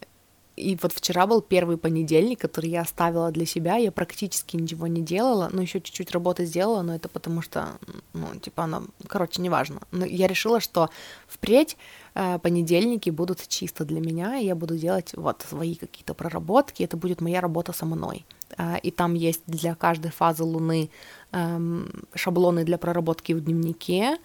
и 0.62 0.78
вот 0.82 0.94
вчера 0.94 1.28
был 1.28 1.42
первый 1.42 1.78
понедельник, 1.78 2.40
который 2.40 2.70
я 2.70 2.82
оставила 2.82 3.32
для 3.32 3.46
себя. 3.46 3.78
Я 3.78 3.92
практически 3.92 4.56
ничего 4.56 4.88
не 4.88 5.02
делала, 5.02 5.50
но 5.52 5.62
еще 5.62 5.82
чуть-чуть 5.82 6.12
работы 6.12 6.46
сделала, 6.46 6.82
но 6.84 6.96
это 6.96 7.10
потому 7.10 7.42
что, 7.42 7.80
ну, 8.14 8.28
типа, 8.40 8.64
она, 8.64 8.84
короче, 9.08 9.42
неважно. 9.42 9.82
Но 9.92 10.06
я 10.06 10.28
решила, 10.28 10.60
что 10.60 10.90
впредь 11.28 11.78
э, 12.14 12.40
понедельники 12.40 13.10
будут 13.10 13.48
чисто 13.48 13.86
для 13.86 14.00
меня, 14.00 14.38
и 14.38 14.46
я 14.46 14.56
буду 14.56 14.78
делать 14.78 15.14
вот 15.16 15.46
свои 15.50 15.76
какие-то 15.76 16.14
проработки, 16.14 16.84
это 16.84 16.98
будет 16.98 17.22
моя 17.22 17.42
работа 17.42 17.74
со 17.74 17.86
мной. 17.86 18.26
Э, 18.58 18.78
и 18.84 18.92
там 18.92 19.14
есть 19.16 19.42
для 19.48 19.76
каждой 19.76 20.12
фазы 20.12 20.44
Луны 20.44 20.90
э, 21.32 21.86
шаблоны 22.16 22.64
для 22.64 22.78
проработки 22.78 23.34
в 23.34 23.44
дневнике, 23.44 24.18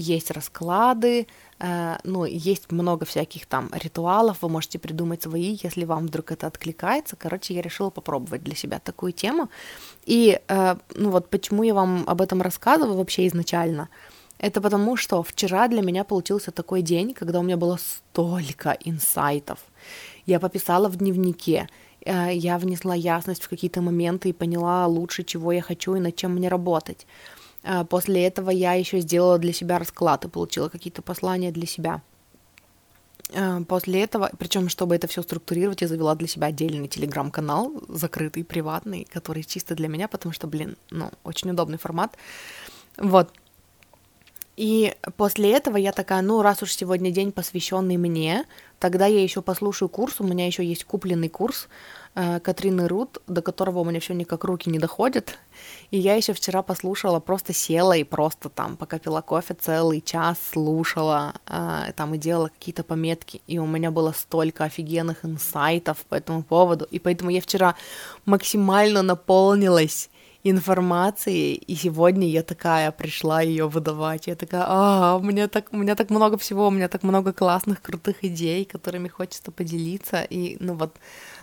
есть 0.00 0.30
расклады, 0.30 1.26
э, 1.58 1.96
ну, 2.04 2.24
есть 2.24 2.72
много 2.72 3.04
всяких 3.04 3.46
там 3.46 3.70
ритуалов, 3.72 4.42
вы 4.42 4.48
можете 4.48 4.78
придумать 4.78 5.22
свои, 5.22 5.58
если 5.62 5.84
вам 5.84 6.06
вдруг 6.06 6.32
это 6.32 6.46
откликается. 6.46 7.16
Короче, 7.16 7.54
я 7.54 7.62
решила 7.62 7.90
попробовать 7.90 8.42
для 8.44 8.54
себя 8.54 8.78
такую 8.78 9.12
тему. 9.12 9.48
И, 10.04 10.40
э, 10.48 10.76
ну 10.94 11.10
вот, 11.10 11.30
почему 11.30 11.62
я 11.62 11.74
вам 11.74 12.04
об 12.06 12.20
этом 12.20 12.42
рассказываю 12.42 12.96
вообще 12.96 13.26
изначально? 13.26 13.88
Это 14.38 14.60
потому, 14.60 14.96
что 14.96 15.22
вчера 15.22 15.68
для 15.68 15.82
меня 15.82 16.04
получился 16.04 16.50
такой 16.50 16.82
день, 16.82 17.14
когда 17.14 17.40
у 17.40 17.42
меня 17.42 17.56
было 17.56 17.78
столько 17.78 18.76
инсайтов. 18.84 19.58
Я 20.26 20.40
пописала 20.40 20.88
в 20.88 20.96
дневнике, 20.96 21.68
э, 22.04 22.34
я 22.34 22.58
внесла 22.58 22.94
ясность 22.94 23.42
в 23.42 23.48
какие-то 23.48 23.80
моменты 23.80 24.28
и 24.28 24.32
поняла 24.34 24.86
лучше, 24.86 25.24
чего 25.24 25.52
я 25.52 25.62
хочу 25.62 25.94
и 25.94 26.00
над 26.00 26.16
чем 26.16 26.34
мне 26.34 26.48
работать. 26.48 27.06
А, 27.66 27.84
после 27.84 28.24
этого 28.24 28.50
я 28.50 28.74
еще 28.74 29.00
сделала 29.00 29.38
для 29.38 29.52
себя 29.52 29.78
расклад 29.78 30.24
и 30.24 30.28
получила 30.28 30.68
какие-то 30.68 31.02
послания 31.02 31.50
для 31.50 31.66
себя. 31.66 32.00
А, 33.34 33.62
после 33.62 34.02
этого, 34.02 34.30
причем, 34.38 34.68
чтобы 34.68 34.94
это 34.94 35.08
все 35.08 35.22
структурировать, 35.22 35.82
я 35.82 35.88
завела 35.88 36.14
для 36.14 36.28
себя 36.28 36.46
отдельный 36.46 36.86
телеграм-канал, 36.86 37.72
закрытый, 37.88 38.44
приватный, 38.44 39.06
который 39.12 39.42
чисто 39.42 39.74
для 39.74 39.88
меня, 39.88 40.06
потому 40.06 40.32
что, 40.32 40.46
блин, 40.46 40.76
ну, 40.90 41.10
очень 41.24 41.50
удобный 41.50 41.78
формат. 41.78 42.16
Вот. 42.96 43.32
И 44.56 44.94
после 45.16 45.52
этого 45.52 45.76
я 45.76 45.92
такая, 45.92 46.22
ну, 46.22 46.40
раз 46.40 46.62
уж 46.62 46.72
сегодня 46.72 47.10
день 47.10 47.32
посвященный 47.32 47.96
мне, 47.96 48.44
тогда 48.78 49.06
я 49.06 49.22
еще 49.22 49.42
послушаю 49.42 49.88
курс, 49.88 50.20
у 50.20 50.24
меня 50.24 50.46
еще 50.46 50.64
есть 50.64 50.84
купленный 50.84 51.28
курс 51.28 51.68
Катрины 52.16 52.88
Рут, 52.88 53.20
до 53.26 53.42
которого 53.42 53.80
у 53.80 53.84
меня 53.84 54.00
все 54.00 54.14
никак 54.14 54.44
руки 54.44 54.70
не 54.70 54.78
доходят. 54.78 55.38
И 55.90 55.98
я 55.98 56.14
еще 56.14 56.32
вчера 56.32 56.62
послушала, 56.62 57.20
просто 57.20 57.52
села 57.52 57.92
и 57.96 58.04
просто 58.04 58.48
там, 58.48 58.76
пока 58.76 58.98
пила 58.98 59.20
кофе, 59.22 59.54
целый 59.54 60.00
час 60.00 60.38
слушала, 60.52 61.34
э, 61.46 61.92
там 61.94 62.14
и 62.14 62.18
делала 62.18 62.48
какие-то 62.48 62.84
пометки. 62.84 63.42
И 63.46 63.58
у 63.58 63.66
меня 63.66 63.90
было 63.90 64.12
столько 64.12 64.64
офигенных 64.64 65.24
инсайтов 65.24 65.98
по 66.08 66.14
этому 66.14 66.42
поводу. 66.42 66.86
И 66.90 66.98
поэтому 66.98 67.30
я 67.30 67.40
вчера 67.40 67.74
максимально 68.24 69.02
наполнилась 69.02 70.08
информации, 70.50 71.54
и 71.54 71.74
сегодня 71.74 72.28
я 72.28 72.42
такая 72.42 72.90
пришла 72.92 73.42
ее 73.42 73.68
выдавать. 73.68 74.26
Я 74.26 74.36
такая, 74.36 74.64
а, 74.66 75.16
у 75.16 75.22
меня 75.22 75.48
так, 75.48 75.66
у 75.72 75.76
меня 75.76 75.94
так 75.94 76.10
много 76.10 76.36
всего, 76.38 76.68
у 76.68 76.70
меня 76.70 76.88
так 76.88 77.02
много 77.02 77.32
классных, 77.32 77.82
крутых 77.82 78.24
идей, 78.24 78.64
которыми 78.64 79.08
хочется 79.08 79.50
поделиться. 79.50 80.22
И, 80.22 80.56
ну 80.60 80.74
вот, 80.74 80.96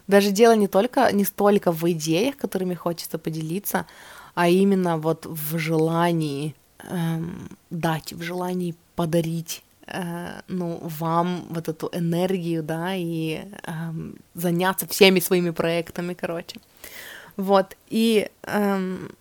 даже 0.08 0.32
дело 0.32 0.56
не 0.56 0.68
только, 0.68 1.12
не 1.12 1.26
столько 1.26 1.72
в 1.72 1.90
идеях, 1.92 2.38
которыми 2.38 2.74
хочется 2.74 3.18
поделиться, 3.18 3.86
а 4.36 4.50
именно 4.50 4.98
вот 4.98 5.26
в 5.26 5.58
желании 5.58 6.56
эм, 6.90 7.50
дать, 7.70 8.14
в 8.14 8.22
желании 8.22 8.76
подарить 8.96 9.64
э, 9.88 10.42
ну, 10.48 10.80
вам 10.82 11.46
вот 11.50 11.70
эту 11.70 11.90
энергию, 11.94 12.64
да, 12.64 12.96
и 12.96 13.42
эм, 13.64 14.18
заняться 14.34 14.88
всеми 14.88 15.20
своими 15.20 15.52
проектами, 15.52 16.14
короче. 16.14 16.60
Вот, 17.38 17.76
и, 17.90 18.30
эм, 18.44 19.12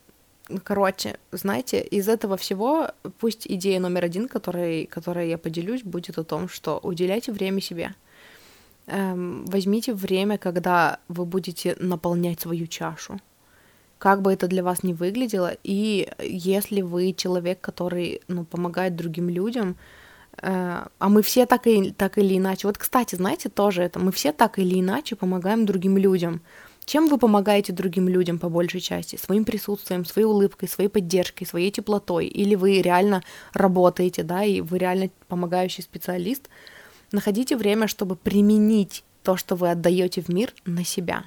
короче, 0.64 1.18
знаете, 1.30 1.80
из 1.80 2.08
этого 2.08 2.36
всего 2.36 2.90
пусть 3.18 3.46
идея 3.46 3.80
номер 3.80 4.04
один, 4.04 4.28
которой, 4.28 4.86
которой 4.86 5.28
я 5.28 5.38
поделюсь, 5.38 5.82
будет 5.82 6.18
о 6.18 6.24
том, 6.24 6.48
что 6.48 6.78
уделяйте 6.82 7.32
время 7.32 7.60
себе. 7.60 7.94
Эм, 8.92 9.46
возьмите 9.46 9.94
время, 9.94 10.36
когда 10.36 10.98
вы 11.08 11.24
будете 11.24 11.76
наполнять 11.80 12.40
свою 12.40 12.66
чашу. 12.66 13.18
Как 13.98 14.20
бы 14.20 14.30
это 14.30 14.48
для 14.48 14.62
вас 14.62 14.82
ни 14.82 14.92
выглядело, 14.92 15.56
и 15.64 16.08
если 16.22 16.82
вы 16.82 17.14
человек, 17.14 17.60
который 17.60 18.20
ну, 18.28 18.44
помогает 18.44 18.94
другим 18.94 19.30
людям, 19.30 19.76
э, 20.42 20.86
а 20.98 21.08
мы 21.08 21.22
все 21.22 21.46
так, 21.46 21.66
и, 21.66 21.92
так 21.92 22.18
или 22.18 22.36
иначе. 22.36 22.66
Вот, 22.66 22.76
кстати, 22.76 23.14
знаете, 23.14 23.48
тоже 23.48 23.82
это, 23.82 23.98
мы 23.98 24.12
все 24.12 24.30
так 24.32 24.58
или 24.58 24.78
иначе 24.78 25.16
помогаем 25.16 25.64
другим 25.64 25.96
людям. 25.96 26.42
Чем 26.84 27.08
вы 27.08 27.16
помогаете 27.16 27.72
другим 27.72 28.08
людям 28.08 28.38
по 28.38 28.50
большей 28.50 28.80
части? 28.80 29.16
Своим 29.16 29.44
присутствием, 29.46 30.04
своей 30.04 30.26
улыбкой, 30.26 30.68
своей 30.68 30.90
поддержкой, 30.90 31.46
своей 31.46 31.70
теплотой? 31.70 32.26
Или 32.26 32.56
вы 32.56 32.82
реально 32.82 33.22
работаете, 33.54 34.22
да, 34.22 34.44
и 34.44 34.60
вы 34.60 34.76
реально 34.76 35.08
помогающий 35.28 35.82
специалист? 35.82 36.50
Находите 37.12 37.56
время, 37.56 37.86
чтобы 37.86 38.16
применить 38.16 39.04
то, 39.22 39.36
что 39.36 39.54
вы 39.54 39.70
отдаете 39.70 40.22
в 40.22 40.28
мир, 40.28 40.52
на 40.64 40.84
себя, 40.84 41.24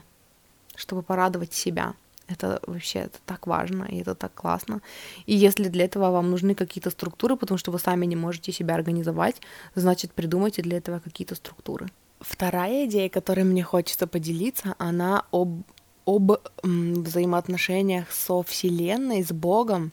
чтобы 0.75 1.04
порадовать 1.04 1.54
себя. 1.54 1.94
Это 2.27 2.60
вообще 2.65 3.00
это 3.00 3.20
так 3.25 3.46
важно, 3.46 3.84
и 3.84 4.00
это 4.01 4.15
так 4.15 4.34
классно. 4.34 4.82
И 5.27 5.36
если 5.36 5.70
для 5.70 5.86
этого 5.86 6.10
вам 6.10 6.32
нужны 6.32 6.56
какие-то 6.56 6.89
структуры, 6.89 7.36
потому 7.36 7.60
что 7.60 7.72
вы 7.72 7.77
сами 7.77 8.08
не 8.08 8.15
можете 8.15 8.51
себя 8.51 8.74
организовать, 8.74 9.36
значит, 9.75 10.12
придумайте 10.12 10.63
для 10.63 10.77
этого 10.77 11.00
какие-то 11.00 11.36
структуры. 11.36 11.92
Вторая 12.20 12.86
идея, 12.86 13.10
которой 13.10 13.44
мне 13.44 13.63
хочется 13.63 14.08
поделиться, 14.08 14.75
она 14.80 15.25
об, 15.32 15.62
об 16.06 16.32
взаимоотношениях 16.63 18.12
со 18.12 18.42
Вселенной, 18.42 19.24
с 19.24 19.32
Богом. 19.32 19.92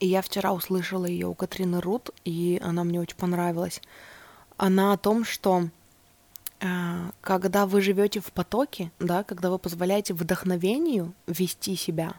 И 0.00 0.08
я 0.08 0.22
вчера 0.22 0.52
услышала 0.52 1.04
ее 1.04 1.28
у 1.28 1.34
Катрины 1.34 1.80
Рут, 1.80 2.10
и 2.24 2.60
она 2.60 2.82
мне 2.82 3.00
очень 3.00 3.16
понравилась. 3.16 3.80
Она 4.62 4.92
о 4.92 4.98
том, 4.98 5.24
что 5.24 5.70
э, 6.60 7.10
когда 7.22 7.64
вы 7.64 7.80
живете 7.80 8.20
в 8.20 8.30
потоке, 8.30 8.92
да, 8.98 9.24
когда 9.24 9.48
вы 9.48 9.58
позволяете 9.58 10.12
вдохновению 10.12 11.14
вести 11.26 11.76
себя, 11.76 12.12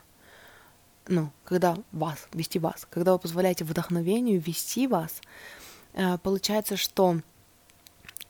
ну, 1.06 1.30
когда 1.44 1.78
вас, 1.92 2.26
вести 2.32 2.58
вас, 2.58 2.84
когда 2.90 3.12
вы 3.12 3.20
позволяете 3.20 3.64
вдохновению 3.64 4.40
вести 4.40 4.88
вас, 4.88 5.20
э, 5.92 6.18
получается, 6.18 6.76
что 6.76 7.20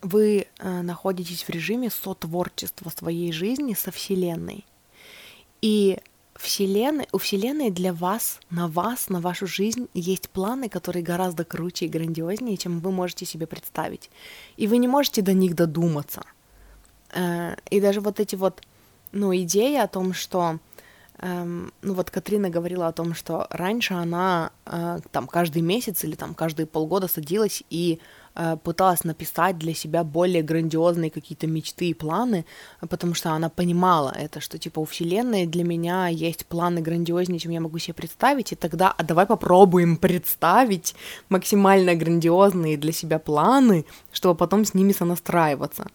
вы 0.02 0.47
э, 0.59 0.83
находитесь 0.83 1.45
в 1.45 1.49
режиме 1.49 1.88
сотворчества 1.88 2.90
своей 2.90 3.33
жизни 3.33 3.73
со 3.73 3.90
Вселенной. 3.90 4.66
И 5.62 5.99
Вселенной, 6.43 7.07
у 7.13 7.19
Вселенной 7.19 7.71
для 7.71 7.93
вас, 7.93 8.41
на 8.51 8.67
вас, 8.67 9.09
на 9.09 9.21
вашу 9.21 9.47
жизнь 9.47 9.89
есть 9.95 10.29
планы, 10.29 10.69
которые 10.69 11.05
гораздо 11.05 11.45
круче 11.45 11.87
и 11.87 11.89
грандиознее, 11.89 12.57
чем 12.57 12.81
вы 12.81 12.91
можете 12.91 13.25
себе 13.25 13.47
представить. 13.47 14.11
И 14.57 14.67
вы 14.67 14.79
не 14.79 14.89
можете 14.89 15.23
до 15.23 15.35
них 15.35 15.55
додуматься. 15.55 16.23
Э, 17.15 17.55
и 17.71 17.81
даже 17.81 18.01
вот 18.01 18.19
эти 18.19 18.35
вот, 18.35 18.61
ну, 19.13 19.33
идеи 19.37 19.77
о 19.77 19.87
том, 19.87 20.13
что 20.15 20.59
эм, 21.19 21.73
ну 21.81 21.95
вот 21.95 22.11
Катрина 22.11 22.51
говорила 22.51 22.89
о 22.89 22.93
том, 22.93 23.15
что 23.15 23.47
раньше 23.51 23.95
она 23.95 24.51
э, 24.67 24.99
там 25.13 25.29
каждый 25.29 25.63
месяц 25.63 26.03
или 26.03 26.17
там 26.17 26.35
каждые 26.35 26.67
полгода 26.67 27.07
садилась 27.07 27.63
и 27.71 28.01
пыталась 28.62 29.05
написать 29.05 29.59
для 29.59 29.75
себя 29.75 30.05
более 30.05 30.43
грандиозные 30.43 31.11
какие-то 31.11 31.47
мечты 31.47 31.91
и 31.91 31.95
планы, 31.95 32.45
потому 32.89 33.15
что 33.15 33.33
она 33.33 33.49
понимала 33.49 34.15
это, 34.17 34.41
что 34.41 34.59
типа 34.59 34.81
у 34.81 34.85
Вселенной 34.85 35.47
для 35.47 35.65
меня 35.65 36.09
есть 36.09 36.47
планы 36.47 36.81
грандиознее, 36.81 37.39
чем 37.39 37.53
я 37.53 37.61
могу 37.61 37.79
себе 37.79 37.95
представить, 37.95 38.53
и 38.53 38.57
тогда 38.57 38.91
а 38.91 39.03
давай 39.03 39.27
попробуем 39.27 39.97
представить 39.97 40.95
максимально 41.29 41.95
грандиозные 41.95 42.77
для 42.77 42.93
себя 42.93 43.19
планы, 43.19 43.85
чтобы 44.12 44.35
потом 44.35 44.65
с 44.65 44.75
ними 44.75 44.93
сонастраиваться. 44.93 45.87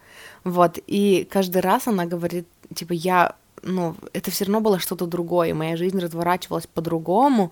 Вот, 0.44 0.77
и 0.86 1.27
каждый 1.29 1.62
раз 1.62 1.88
она 1.88 2.06
говорит, 2.06 2.48
типа, 2.74 2.94
я, 2.94 3.36
ну, 3.63 3.96
это 4.13 4.32
все 4.32 4.46
равно 4.46 4.62
было 4.62 4.79
что-то 4.79 5.08
другое, 5.08 5.53
моя 5.53 5.75
жизнь 5.75 6.00
разворачивалась 6.00 6.67
по-другому, 6.67 7.51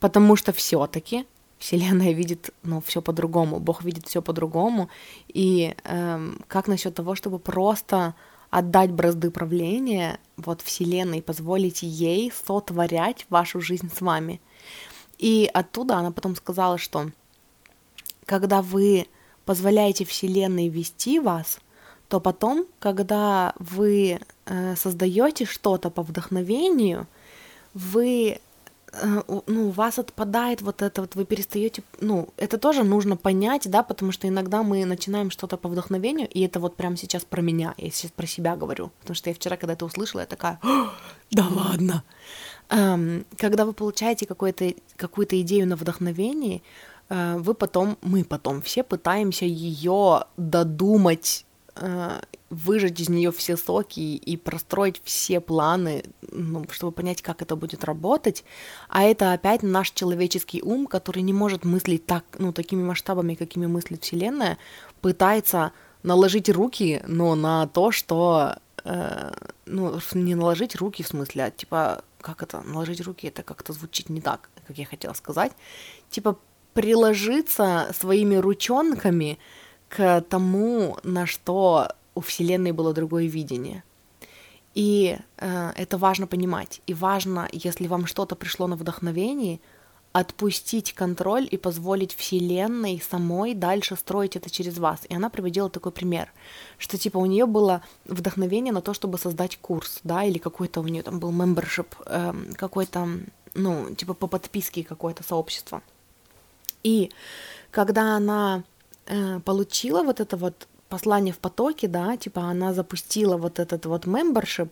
потому 0.00 0.36
что 0.36 0.52
все-таки 0.52 1.24
Вселенная 1.64 2.12
видит, 2.12 2.50
ну, 2.62 2.82
все 2.82 3.00
по-другому, 3.00 3.58
Бог 3.58 3.84
видит 3.84 4.06
все 4.06 4.20
по-другому. 4.20 4.90
И 5.28 5.74
эм, 5.84 6.38
как 6.46 6.68
насчет 6.68 6.94
того, 6.94 7.14
чтобы 7.14 7.38
просто 7.38 8.14
отдать 8.50 8.90
бразды 8.90 9.30
правления 9.30 10.20
вот 10.36 10.60
Вселенной, 10.60 11.22
позволить 11.22 11.82
ей 11.82 12.30
сотворять 12.30 13.24
вашу 13.30 13.62
жизнь 13.62 13.90
с 13.90 14.02
вами. 14.02 14.42
И 15.16 15.50
оттуда 15.54 15.96
она 15.96 16.10
потом 16.10 16.36
сказала, 16.36 16.76
что 16.76 17.10
когда 18.26 18.60
вы 18.60 19.06
позволяете 19.46 20.04
Вселенной 20.04 20.68
вести 20.68 21.18
вас, 21.18 21.60
то 22.10 22.20
потом, 22.20 22.66
когда 22.78 23.54
вы 23.58 24.20
э, 24.44 24.76
создаете 24.76 25.46
что-то 25.46 25.88
по 25.88 26.02
вдохновению, 26.02 27.06
вы 27.72 28.38
ну, 29.46 29.68
у 29.68 29.70
вас 29.70 29.98
отпадает 29.98 30.62
вот 30.62 30.82
это 30.82 31.00
вот, 31.00 31.14
вы 31.14 31.24
перестаете, 31.24 31.82
ну, 32.00 32.28
это 32.36 32.58
тоже 32.58 32.84
нужно 32.84 33.16
понять, 33.16 33.68
да, 33.70 33.82
потому 33.82 34.12
что 34.12 34.28
иногда 34.28 34.62
мы 34.62 34.84
начинаем 34.84 35.30
что-то 35.30 35.56
по 35.56 35.68
вдохновению, 35.68 36.28
и 36.28 36.40
это 36.42 36.60
вот 36.60 36.76
прямо 36.76 36.96
сейчас 36.96 37.24
про 37.24 37.42
меня, 37.42 37.74
я 37.76 37.90
сейчас 37.90 38.10
про 38.10 38.26
себя 38.26 38.56
говорю, 38.56 38.90
потому 39.00 39.14
что 39.14 39.30
я 39.30 39.34
вчера, 39.34 39.56
когда 39.56 39.74
это 39.74 39.84
услышала, 39.84 40.20
я 40.20 40.26
такая, 40.26 40.60
да 41.30 41.46
ладно. 41.48 42.04
Эм, 42.70 43.26
когда 43.36 43.66
вы 43.66 43.72
получаете 43.72 44.26
какую-то 44.26 44.74
какую-то 44.96 45.40
идею 45.42 45.68
на 45.68 45.76
вдохновении, 45.76 46.62
э, 47.08 47.36
вы 47.38 47.54
потом, 47.54 47.98
мы 48.02 48.24
потом 48.24 48.62
все 48.62 48.82
пытаемся 48.82 49.44
ее 49.44 50.24
додумать 50.36 51.44
э, 51.76 52.20
выжать 52.54 53.00
из 53.00 53.08
нее 53.08 53.32
все 53.32 53.56
соки 53.56 54.00
и 54.00 54.36
простроить 54.36 55.00
все 55.04 55.40
планы, 55.40 56.04
ну, 56.30 56.64
чтобы 56.70 56.92
понять, 56.92 57.22
как 57.22 57.42
это 57.42 57.56
будет 57.56 57.84
работать. 57.84 58.44
А 58.88 59.02
это 59.02 59.32
опять 59.32 59.62
наш 59.62 59.90
человеческий 59.90 60.62
ум, 60.62 60.86
который 60.86 61.22
не 61.22 61.32
может 61.32 61.64
мыслить 61.64 62.06
так, 62.06 62.24
ну, 62.38 62.52
такими 62.52 62.82
масштабами, 62.82 63.34
какими 63.34 63.66
мыслит 63.66 64.02
Вселенная, 64.04 64.58
пытается 65.00 65.72
наложить 66.02 66.48
руки, 66.48 67.02
но 67.06 67.34
на 67.34 67.66
то, 67.66 67.90
что 67.90 68.56
э, 68.84 69.32
ну, 69.66 69.98
не 70.12 70.34
наложить 70.34 70.76
руки 70.76 71.02
в 71.02 71.08
смысле, 71.08 71.44
а 71.44 71.50
типа, 71.50 72.04
как 72.20 72.42
это, 72.42 72.60
наложить 72.60 73.00
руки, 73.00 73.26
это 73.26 73.42
как-то 73.42 73.72
звучит 73.72 74.08
не 74.10 74.20
так, 74.20 74.50
как 74.66 74.78
я 74.78 74.86
хотела 74.86 75.14
сказать, 75.14 75.52
типа 76.10 76.38
приложиться 76.74 77.90
своими 77.98 78.36
ручонками 78.36 79.38
к 79.88 80.22
тому, 80.22 80.98
на 81.04 81.26
что 81.26 81.88
у 82.14 82.20
Вселенной 82.20 82.72
было 82.72 82.92
другое 82.92 83.26
видение. 83.26 83.82
И 84.74 85.16
э, 85.38 85.70
это 85.76 85.98
важно 85.98 86.26
понимать. 86.26 86.80
И 86.86 86.94
важно, 86.94 87.48
если 87.52 87.86
вам 87.86 88.06
что-то 88.06 88.34
пришло 88.34 88.66
на 88.66 88.76
вдохновение, 88.76 89.60
отпустить 90.12 90.92
контроль 90.92 91.48
и 91.50 91.56
позволить 91.56 92.14
Вселенной 92.14 93.02
самой 93.10 93.54
дальше 93.54 93.96
строить 93.96 94.36
это 94.36 94.48
через 94.48 94.78
вас. 94.78 95.00
И 95.08 95.14
она 95.14 95.28
приводила 95.28 95.68
такой 95.68 95.90
пример, 95.90 96.32
что 96.78 96.96
типа 96.96 97.18
у 97.18 97.26
нее 97.26 97.46
было 97.46 97.82
вдохновение 98.04 98.72
на 98.72 98.80
то, 98.80 98.94
чтобы 98.94 99.18
создать 99.18 99.56
курс, 99.56 99.98
да, 100.04 100.22
или 100.22 100.38
какой-то 100.38 100.80
у 100.80 100.86
нее 100.86 101.02
там 101.02 101.18
был 101.18 101.32
membership, 101.32 101.88
э, 102.06 102.32
какой-то, 102.54 103.08
ну, 103.54 103.94
типа 103.94 104.14
по 104.14 104.28
подписке 104.28 104.84
какое-то 104.84 105.24
сообщество. 105.24 105.82
И 106.84 107.10
когда 107.72 108.16
она 108.16 108.62
э, 109.06 109.40
получила 109.40 110.04
вот 110.04 110.20
это 110.20 110.36
вот 110.36 110.68
послание 110.94 111.34
в 111.34 111.38
потоке, 111.38 111.88
да, 111.88 112.16
типа 112.16 112.42
она 112.42 112.72
запустила 112.72 113.36
вот 113.36 113.58
этот 113.58 113.86
вот 113.86 114.06
membership, 114.06 114.70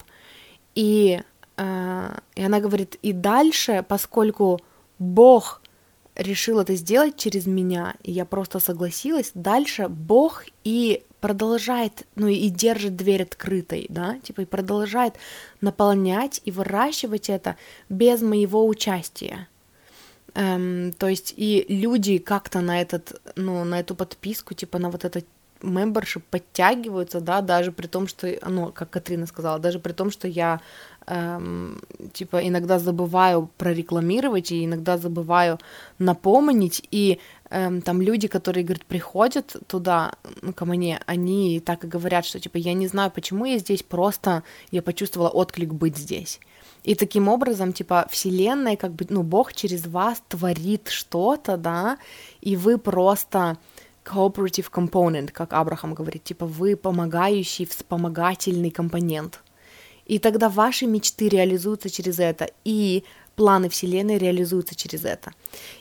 и, 0.77 1.21
э, 1.57 2.19
и 2.37 2.43
она 2.45 2.61
говорит, 2.61 2.95
и 3.03 3.13
дальше, 3.13 3.85
поскольку 3.89 4.61
Бог 5.01 5.63
решил 6.15 6.61
это 6.61 6.77
сделать 6.77 7.17
через 7.17 7.47
меня, 7.47 7.95
и 8.05 8.13
я 8.13 8.25
просто 8.25 8.61
согласилась, 8.61 9.33
дальше 9.35 9.89
Бог 9.89 10.45
и 10.63 11.03
продолжает, 11.21 12.07
ну 12.15 12.29
и 12.29 12.49
держит 12.51 12.95
дверь 12.95 13.23
открытой, 13.23 13.87
да, 13.89 14.21
типа 14.23 14.43
и 14.43 14.45
продолжает 14.45 15.15
наполнять 15.61 16.41
и 16.45 16.53
выращивать 16.53 17.31
это 17.31 17.57
без 17.89 18.23
моего 18.23 18.65
участия. 18.65 19.49
Эм, 20.35 20.93
то 20.93 21.09
есть 21.09 21.35
и 21.37 21.67
люди 21.69 22.19
как-то 22.19 22.61
на 22.61 22.81
этот, 22.81 23.21
ну, 23.37 23.65
на 23.65 23.81
эту 23.81 23.95
подписку, 23.95 24.55
типа 24.55 24.79
на 24.79 24.89
вот 24.89 25.05
это 25.05 25.23
мембершип 25.62 26.25
подтягиваются, 26.25 27.20
да, 27.20 27.40
даже 27.40 27.72
при 27.72 27.87
том, 27.87 28.07
что, 28.07 28.29
ну, 28.46 28.72
как 28.72 28.90
Катрина 28.90 29.27
сказала, 29.27 29.59
даже 29.59 29.79
при 29.79 29.92
том, 29.92 30.11
что 30.11 30.29
я, 30.29 30.61
эм, 31.07 31.81
типа, 32.12 32.46
иногда 32.46 32.79
забываю 32.79 33.48
прорекламировать 33.59 34.53
и 34.53 34.64
иногда 34.64 34.98
забываю 34.98 35.59
напомнить, 35.98 36.83
и 36.90 37.18
эм, 37.51 37.83
там 37.83 38.01
люди, 38.01 38.29
которые, 38.29 38.64
говорят, 38.64 38.85
приходят 38.85 39.57
туда, 39.66 40.12
ну, 40.42 40.53
ко 40.53 40.64
мне, 40.64 41.01
они 41.07 41.61
так 41.61 41.85
и 41.85 41.88
говорят, 41.88 42.25
что, 42.25 42.40
типа, 42.40 42.57
я 42.59 42.75
не 42.75 42.88
знаю, 42.88 43.11
почему 43.11 43.44
я 43.44 43.59
здесь, 43.59 43.83
просто 43.83 44.42
я 44.70 44.83
почувствовала 44.83 45.29
отклик 45.29 45.72
быть 45.72 45.96
здесь. 45.96 46.40
И 46.85 46.94
таким 46.94 47.29
образом, 47.29 47.72
типа, 47.72 48.09
Вселенная, 48.11 48.77
как 48.77 48.92
бы, 48.92 49.07
ну, 49.09 49.22
Бог 49.22 49.53
через 49.53 49.87
вас 49.87 50.22
творит 50.29 50.88
что-то, 50.88 51.57
да, 51.57 51.98
и 52.40 52.57
вы 52.57 52.77
просто 52.79 53.57
cooperative 54.05 54.71
component, 54.71 55.31
как 55.33 55.53
Абрахам 55.53 55.95
говорит, 55.95 56.25
типа 56.25 56.47
вы 56.47 56.77
помогающий, 56.77 57.67
вспомогательный 57.67 58.71
компонент. 58.71 59.41
И 60.07 60.19
тогда 60.19 60.49
ваши 60.49 60.87
мечты 60.87 61.29
реализуются 61.29 61.88
через 61.88 62.19
это, 62.19 62.51
и 62.65 63.05
планы 63.37 63.69
Вселенной 63.69 64.19
реализуются 64.19 64.75
через 64.75 65.05
это. 65.05 65.33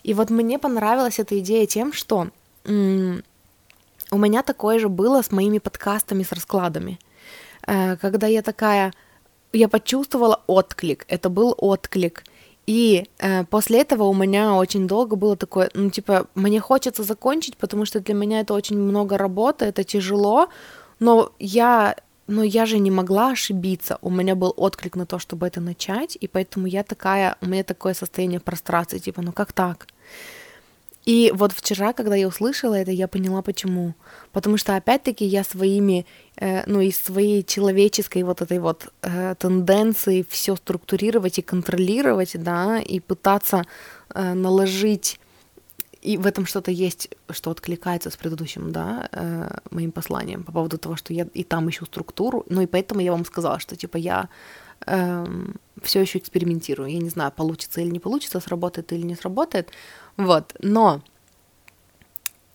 И 0.03 0.13
вот 0.13 0.29
мне 0.29 0.59
понравилась 0.59 1.19
эта 1.19 1.37
идея 1.39 1.65
тем, 1.65 1.93
что 1.93 2.29
м- 2.65 3.23
у 4.11 4.17
меня 4.17 4.43
такое 4.43 4.79
же 4.79 4.89
было 4.89 5.21
с 5.21 5.31
моими 5.31 5.59
подкастами, 5.59 6.23
с 6.23 6.31
раскладами. 6.31 6.99
Э, 7.67 7.97
когда 7.97 8.27
я 8.27 8.41
такая, 8.41 8.93
я 9.53 9.67
почувствовала 9.67 10.41
отклик, 10.47 11.05
это 11.07 11.29
был 11.29 11.55
отклик, 11.57 12.23
и 12.67 13.05
э, 13.19 13.43
после 13.45 13.81
этого 13.81 14.03
у 14.03 14.13
меня 14.13 14.53
очень 14.55 14.87
долго 14.87 15.15
было 15.15 15.35
такое, 15.35 15.69
ну, 15.73 15.89
типа, 15.89 16.27
мне 16.35 16.59
хочется 16.59 17.03
закончить, 17.03 17.57
потому 17.57 17.85
что 17.85 17.99
для 17.99 18.13
меня 18.13 18.41
это 18.41 18.53
очень 18.53 18.77
много 18.77 19.17
работы, 19.17 19.65
это 19.65 19.83
тяжело, 19.83 20.47
но 20.99 21.31
я, 21.39 21.95
но 22.27 22.43
я 22.43 22.65
же 22.65 22.79
не 22.79 22.91
могла 22.91 23.31
ошибиться. 23.31 23.97
У 24.01 24.09
меня 24.09 24.35
был 24.35 24.53
отклик 24.55 24.95
на 24.95 25.05
то, 25.05 25.17
чтобы 25.19 25.47
это 25.47 25.59
начать, 25.59 26.17
и 26.21 26.27
поэтому 26.27 26.67
я 26.67 26.83
такая, 26.83 27.35
у 27.41 27.47
меня 27.47 27.63
такое 27.63 27.93
состояние 27.93 28.39
прострации, 28.39 28.99
типа, 28.99 29.21
ну 29.21 29.31
как 29.31 29.53
так? 29.53 29.87
И 31.05 31.31
вот 31.33 31.51
вчера, 31.51 31.93
когда 31.93 32.15
я 32.15 32.27
услышала 32.27 32.75
это, 32.75 32.91
я 32.91 33.07
поняла, 33.07 33.41
почему. 33.41 33.95
Потому 34.31 34.57
что, 34.57 34.75
опять-таки, 34.75 35.25
я 35.25 35.43
своими, 35.43 36.05
э, 36.35 36.63
ну, 36.67 36.79
из 36.81 36.97
своей 36.97 37.43
человеческой 37.43 38.23
вот 38.23 38.41
этой 38.41 38.59
вот 38.59 38.93
э, 39.01 39.35
тенденции 39.39 40.25
все 40.29 40.55
структурировать 40.55 41.39
и 41.39 41.41
контролировать, 41.41 42.35
да, 42.35 42.79
и 42.79 42.99
пытаться 42.99 43.63
э, 44.13 44.33
наложить 44.33 45.19
и 46.01 46.17
в 46.17 46.25
этом 46.25 46.45
что-то 46.45 46.71
есть, 46.71 47.09
что 47.29 47.51
откликается 47.51 48.09
с 48.09 48.17
предыдущим, 48.17 48.71
да, 48.71 49.07
э, 49.11 49.49
моим 49.69 49.91
посланием 49.91 50.43
по 50.43 50.51
поводу 50.51 50.77
того, 50.77 50.95
что 50.95 51.13
я 51.13 51.27
и 51.33 51.43
там 51.43 51.69
ищу 51.69 51.85
структуру. 51.85 52.43
Ну 52.49 52.61
и 52.61 52.65
поэтому 52.65 53.01
я 53.01 53.11
вам 53.11 53.23
сказала, 53.23 53.59
что 53.59 53.75
типа 53.75 53.97
я 53.97 54.27
эм, 54.87 55.55
все 55.81 56.01
еще 56.01 56.17
экспериментирую. 56.17 56.89
Я 56.89 56.99
не 56.99 57.09
знаю, 57.09 57.31
получится 57.31 57.81
или 57.81 57.89
не 57.89 57.99
получится, 57.99 58.39
сработает 58.39 58.91
или 58.93 59.03
не 59.03 59.15
сработает. 59.15 59.69
Вот, 60.21 60.53
но 60.59 61.01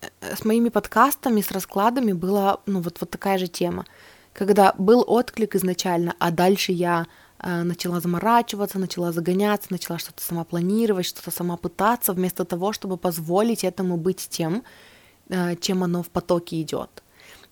э, 0.01 0.37
с 0.37 0.45
моими 0.45 0.69
подкастами, 0.69 1.41
с 1.41 1.51
раскладами 1.51 2.13
была, 2.13 2.61
ну, 2.67 2.81
вот, 2.81 3.01
вот 3.01 3.11
такая 3.11 3.39
же 3.39 3.49
тема. 3.49 3.85
Когда 4.33 4.73
был 4.79 5.05
отклик 5.07 5.57
изначально, 5.57 6.15
а 6.21 6.31
дальше 6.31 6.71
я 6.71 7.07
э, 7.41 7.63
начала 7.65 8.01
заморачиваться, 8.01 8.79
начала 8.79 9.11
загоняться, 9.11 9.73
начала 9.73 9.99
что-то 9.99 10.23
сама 10.23 10.45
планировать, 10.45 11.07
что-то 11.07 11.33
сама 11.33 11.57
пытаться, 11.57 12.13
вместо 12.13 12.45
того, 12.45 12.73
чтобы 12.73 12.97
позволить 12.99 13.65
этому 13.65 13.97
быть 13.97 14.29
тем, 14.31 14.63
э, 15.29 15.57
чем 15.57 15.83
оно 15.83 16.05
в 16.05 16.09
потоке 16.09 16.63
идет. 16.63 17.03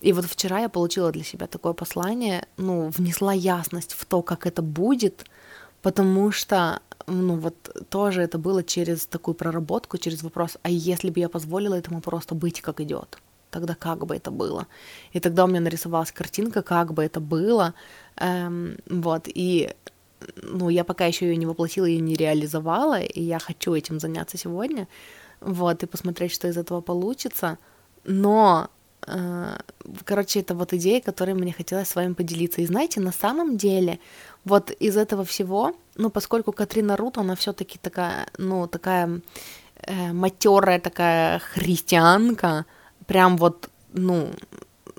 И 0.01 0.13
вот 0.13 0.27
вчера 0.27 0.61
я 0.61 0.69
получила 0.69 1.11
для 1.11 1.25
себя 1.25 1.49
такое 1.49 1.73
послание, 1.73 2.47
ну, 2.57 2.89
внесла 2.91 3.33
ясность 3.33 3.95
в 3.95 4.05
то, 4.05 4.23
как 4.23 4.47
это 4.47 4.63
будет, 4.63 5.25
потому 5.85 6.33
что, 6.33 6.81
ну, 7.07 7.37
вот 7.37 7.55
тоже 7.91 8.23
это 8.23 8.39
было 8.39 8.63
через 8.63 9.07
такую 9.07 9.35
проработку, 9.35 9.99
через 9.99 10.23
вопрос, 10.23 10.57
а 10.63 10.71
если 10.71 11.11
бы 11.11 11.21
я 11.21 11.29
позволила 11.29 11.75
этому 11.75 12.01
просто 12.01 12.35
быть, 12.35 12.63
как 12.63 12.81
идет, 12.81 13.19
тогда 13.51 13.75
как 13.75 14.07
бы 14.07 14.17
это 14.17 14.31
было? 14.31 14.67
И 15.13 15.21
тогда 15.21 15.45
у 15.45 15.47
меня 15.47 15.61
нарисовалась 15.61 16.11
картинка, 16.11 16.63
как 16.63 16.95
бы 16.95 17.05
это 17.05 17.21
было, 17.21 17.75
эм, 18.17 18.77
вот, 18.89 19.29
и 19.29 19.75
ну, 20.43 20.71
я 20.71 20.85
пока 20.85 21.05
еще 21.05 21.27
ее 21.27 21.37
не 21.37 21.47
воплотила 21.47 21.87
и 21.87 22.01
не 22.01 22.15
реализовала, 22.15 23.03
и 23.03 23.23
я 23.23 23.39
хочу 23.39 23.75
этим 23.75 24.01
заняться 24.01 24.39
сегодня, 24.39 24.89
вот, 25.41 25.83
и 25.83 25.87
посмотреть, 25.87 26.33
что 26.33 26.49
из 26.49 26.57
этого 26.57 26.81
получится, 26.81 27.59
но 28.05 28.71
Э, 29.07 29.57
короче, 30.05 30.41
это 30.41 30.55
вот 30.55 30.73
идея, 30.73 31.01
которой 31.01 31.35
мне 31.35 31.53
хотелось 31.53 31.89
с 31.89 31.95
вами 31.95 32.15
поделиться. 32.15 32.61
И 32.61 32.67
знаете, 32.67 33.01
на 33.01 33.13
самом 33.13 33.57
деле, 33.57 33.99
вот 34.45 34.71
из 34.71 34.97
этого 34.97 35.25
всего, 35.25 35.75
ну, 35.97 36.11
поскольку 36.11 36.53
Катрина 36.53 36.97
Рут, 36.97 37.19
она 37.19 37.35
все-таки 37.35 37.79
такая, 37.79 38.27
ну, 38.39 38.67
такая 38.67 39.21
э, 39.77 40.13
матерая 40.13 40.81
такая 40.81 41.39
христианка, 41.39 42.67
прям 43.07 43.37
вот, 43.37 43.71
ну, 43.93 44.31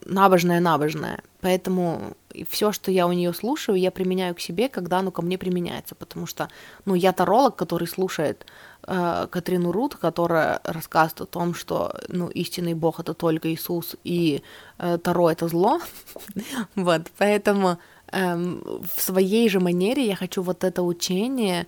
набожная-набожная. 0.06 1.22
Поэтому 1.42 2.16
все, 2.50 2.72
что 2.72 2.92
я 2.92 3.08
у 3.08 3.12
нее 3.12 3.34
слушаю, 3.34 3.78
я 3.78 3.92
применяю 3.92 4.36
к 4.36 4.40
себе, 4.40 4.68
когда 4.68 5.00
оно 5.00 5.12
ко 5.12 5.22
мне 5.22 5.38
применяется. 5.38 5.96
Потому 5.96 6.26
что, 6.26 6.50
ну, 6.86 6.96
я 6.96 7.12
таролог, 7.14 7.56
который 7.56 7.88
слушает 7.88 8.46
э, 8.88 9.28
Катрину 9.30 9.72
Рут, 9.72 9.96
которая 9.96 10.60
рассказывает 10.64 11.22
о 11.22 11.26
том, 11.26 11.54
что, 11.54 12.00
ну, 12.08 12.28
истинный 12.30 12.74
Бог 12.74 13.00
это 13.00 13.14
только 13.14 13.54
Иисус, 13.54 13.96
и 14.04 14.42
э, 14.78 14.98
Таро 14.98 15.30
это 15.32 15.48
зло. 15.48 15.80
вот, 16.76 17.04
поэтому 17.18 17.78
э, 18.12 18.36
в 18.36 19.02
своей 19.02 19.50
же 19.50 19.60
манере 19.60 20.06
я 20.06 20.16
хочу 20.16 20.42
вот 20.42 20.64
это 20.64 20.84
учение 20.84 21.68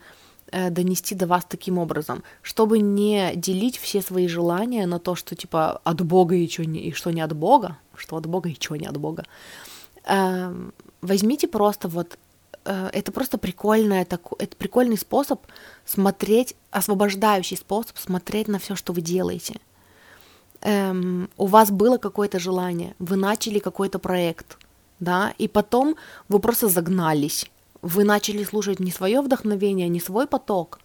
э, 0.52 0.70
донести 0.70 1.16
до 1.16 1.28
вас 1.28 1.46
таким 1.46 1.78
образом, 1.78 2.24
чтобы 2.42 2.80
не 2.80 3.34
делить 3.36 3.78
все 3.78 4.02
свои 4.02 4.28
желания 4.28 4.86
на 4.88 5.00
то, 5.00 5.16
что 5.16 5.36
типа 5.36 5.82
от 5.84 6.02
Бога 6.02 6.36
и 6.36 6.48
что 6.50 6.66
не, 6.66 6.80
и 6.80 6.92
что 6.92 7.12
не 7.12 7.22
от 7.22 7.34
Бога, 7.34 7.78
что 7.96 8.16
от 8.16 8.26
Бога 8.26 8.50
и 8.50 8.56
что 8.56 8.76
не 8.76 8.88
от 8.88 8.98
Бога. 8.98 9.24
Э, 10.06 10.54
возьмите 11.02 11.48
просто 11.48 11.88
вот 11.88 12.18
Э, 12.68 12.90
это 12.92 13.12
просто 13.12 13.38
прикольная, 13.38 14.02
это 14.02 14.20
прикольный 14.58 14.98
способ 14.98 15.42
смотреть, 15.86 16.56
освобождающий 16.70 17.58
способ 17.58 17.98
смотреть 17.98 18.48
на 18.50 18.60
все, 18.60 18.76
что 18.76 18.94
вы 18.94 19.02
делаете. 19.02 19.56
Эм, 20.62 21.30
у 21.38 21.46
вас 21.46 21.72
было 21.72 21.98
какое-то 21.98 22.40
желание, 22.40 22.94
вы 23.00 23.16
начали 23.16 23.60
какой-то 23.60 24.00
проект, 24.00 24.58
да, 25.00 25.34
и 25.38 25.48
потом 25.48 25.96
вы 26.30 26.40
просто 26.40 26.68
загнались, 26.68 27.50
вы 27.82 28.04
начали 28.04 28.44
слушать 28.44 28.80
не 28.80 28.92
свое 28.92 29.22
вдохновение, 29.22 29.90
не 29.90 30.00
свой 30.00 30.28
поток, 30.28 30.80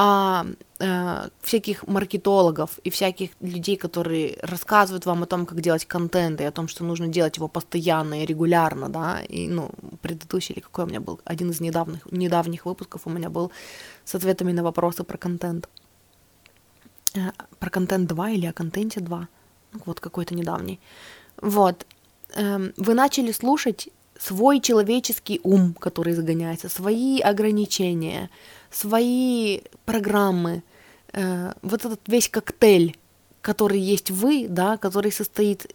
а 0.00 0.46
э, 0.78 1.28
всяких 1.40 1.88
маркетологов 1.88 2.78
и 2.84 2.90
всяких 2.90 3.30
людей, 3.40 3.76
которые 3.76 4.38
рассказывают 4.42 5.06
вам 5.06 5.22
о 5.22 5.26
том, 5.26 5.44
как 5.44 5.60
делать 5.60 5.86
контент, 5.86 6.40
и 6.40 6.44
о 6.44 6.52
том, 6.52 6.68
что 6.68 6.84
нужно 6.84 7.08
делать 7.08 7.36
его 7.36 7.48
постоянно 7.48 8.22
и 8.22 8.26
регулярно, 8.26 8.88
да, 8.88 9.20
и, 9.28 9.48
ну, 9.48 9.70
предыдущий 10.00 10.54
или 10.54 10.60
какой 10.60 10.84
у 10.84 10.88
меня 10.88 11.00
был, 11.00 11.20
один 11.24 11.50
из 11.50 11.60
недавних, 11.60 12.06
недавних 12.12 12.66
выпусков 12.66 13.06
у 13.06 13.10
меня 13.10 13.28
был 13.28 13.50
с 14.04 14.14
ответами 14.14 14.52
на 14.52 14.62
вопросы 14.62 15.02
про 15.02 15.18
контент. 15.18 15.68
Э, 17.14 17.32
про 17.58 17.70
контент 17.70 18.08
2 18.08 18.30
или 18.30 18.46
о 18.46 18.52
контенте 18.52 19.00
2, 19.00 19.28
ну, 19.72 19.80
вот 19.84 19.98
какой-то 19.98 20.34
недавний. 20.36 20.78
Вот, 21.42 21.86
э, 22.34 22.72
вы 22.76 22.94
начали 22.94 23.32
слушать 23.32 23.88
свой 24.18 24.60
человеческий 24.60 25.40
ум, 25.42 25.74
который 25.74 26.12
загоняется, 26.12 26.68
свои 26.68 27.20
ограничения, 27.20 28.30
свои 28.70 29.60
программы, 29.84 30.62
э, 31.12 31.52
вот 31.62 31.84
этот 31.84 32.00
весь 32.06 32.28
коктейль, 32.28 32.96
который 33.40 33.80
есть 33.80 34.10
вы, 34.10 34.46
да, 34.48 34.76
который 34.76 35.12
состоит 35.12 35.74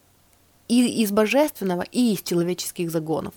и 0.67 1.03
из 1.03 1.11
божественного, 1.11 1.83
и 1.91 2.13
из 2.13 2.21
человеческих 2.21 2.89
загонов. 2.89 3.33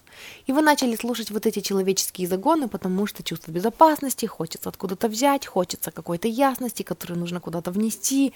И 0.47 0.53
вы 0.53 0.63
начали 0.63 0.97
слушать 0.97 1.31
вот 1.31 1.47
эти 1.47 1.61
человеческие 1.61 2.29
загоны, 2.29 2.69
потому 2.69 3.07
что 3.07 3.23
чувство 3.23 3.51
безопасности, 3.51 4.27
хочется 4.27 4.69
откуда-то 4.69 5.09
взять, 5.09 5.47
хочется 5.47 5.91
какой-то 5.91 6.29
ясности, 6.29 6.83
которую 6.83 7.19
нужно 7.19 7.41
куда-то 7.41 7.71
внести. 7.73 8.33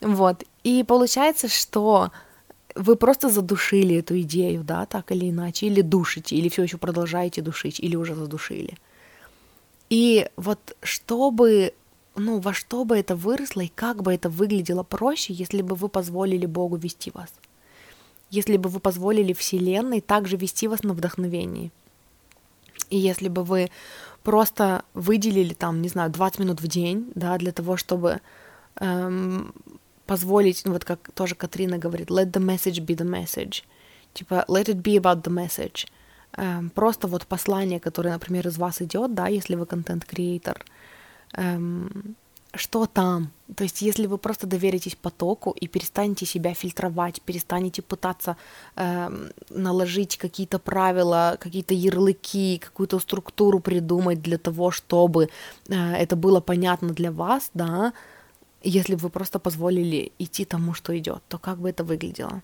Вот. 0.00 0.44
И 0.62 0.84
получается, 0.84 1.48
что 1.48 2.12
вы 2.80 2.96
просто 2.96 3.28
задушили 3.28 3.96
эту 3.96 4.20
идею, 4.20 4.64
да, 4.64 4.86
так 4.86 5.12
или 5.12 5.28
иначе, 5.28 5.66
или 5.66 5.82
душите, 5.82 6.36
или 6.36 6.48
все 6.48 6.62
еще 6.62 6.78
продолжаете 6.78 7.42
душить, 7.42 7.78
или 7.78 7.94
уже 7.94 8.14
задушили. 8.14 8.74
И 9.90 10.28
вот 10.36 10.76
чтобы, 10.82 11.74
ну, 12.16 12.40
во 12.40 12.54
что 12.54 12.84
бы 12.84 12.96
это 12.96 13.14
выросло 13.14 13.60
и 13.60 13.68
как 13.68 14.02
бы 14.02 14.14
это 14.14 14.30
выглядело 14.30 14.82
проще, 14.82 15.34
если 15.34 15.62
бы 15.62 15.74
вы 15.74 15.88
позволили 15.88 16.46
Богу 16.46 16.76
вести 16.76 17.10
вас. 17.12 17.30
Если 18.30 18.56
бы 18.56 18.70
вы 18.70 18.80
позволили 18.80 19.32
Вселенной 19.34 20.00
также 20.00 20.36
вести 20.36 20.68
вас 20.68 20.82
на 20.82 20.94
вдохновении. 20.94 21.70
И 22.88 22.96
если 22.96 23.28
бы 23.28 23.44
вы 23.44 23.70
просто 24.22 24.84
выделили 24.94 25.52
там, 25.52 25.82
не 25.82 25.88
знаю, 25.88 26.10
20 26.10 26.38
минут 26.38 26.60
в 26.60 26.66
день, 26.66 27.12
да, 27.14 27.36
для 27.36 27.52
того, 27.52 27.76
чтобы 27.76 28.20
эм, 28.76 29.52
позволить, 30.10 30.64
ну 30.64 30.72
вот 30.72 30.84
как 30.84 31.12
тоже 31.14 31.36
Катрина 31.36 31.78
говорит, 31.78 32.10
let 32.10 32.32
the 32.32 32.40
message 32.40 32.84
be 32.84 32.96
the 32.96 33.06
message. 33.06 33.62
Типа, 34.12 34.44
let 34.48 34.66
it 34.66 34.82
be 34.82 34.96
about 34.96 35.22
the 35.22 35.30
message. 35.30 35.86
Эм, 36.36 36.70
просто 36.70 37.06
вот 37.06 37.26
послание, 37.26 37.78
которое, 37.78 38.10
например, 38.10 38.48
из 38.48 38.58
вас 38.58 38.82
идет, 38.82 39.14
да, 39.14 39.28
если 39.28 39.54
вы 39.54 39.66
контент-креатор, 39.66 40.64
эм, 41.34 42.16
что 42.54 42.86
там? 42.86 43.30
То 43.56 43.62
есть, 43.62 43.82
если 43.82 44.06
вы 44.06 44.18
просто 44.18 44.48
доверитесь 44.48 44.96
потоку 44.96 45.52
и 45.52 45.68
перестанете 45.68 46.26
себя 46.26 46.54
фильтровать, 46.54 47.22
перестанете 47.22 47.80
пытаться 47.80 48.36
э, 48.74 49.28
наложить 49.50 50.18
какие-то 50.18 50.58
правила, 50.58 51.36
какие-то 51.38 51.74
ярлыки, 51.74 52.58
какую-то 52.58 52.98
структуру 52.98 53.60
придумать 53.60 54.20
для 54.20 54.38
того, 54.38 54.72
чтобы 54.72 55.28
э, 55.68 55.92
это 56.02 56.16
было 56.16 56.40
понятно 56.40 56.88
для 56.88 57.12
вас, 57.12 57.50
да, 57.54 57.92
если 58.62 58.94
бы 58.94 59.02
вы 59.02 59.10
просто 59.10 59.38
позволили 59.38 60.12
идти 60.18 60.44
тому, 60.44 60.74
что 60.74 60.96
идет, 60.96 61.22
то 61.28 61.38
как 61.38 61.58
бы 61.58 61.70
это 61.70 61.84
выглядело? 61.84 62.42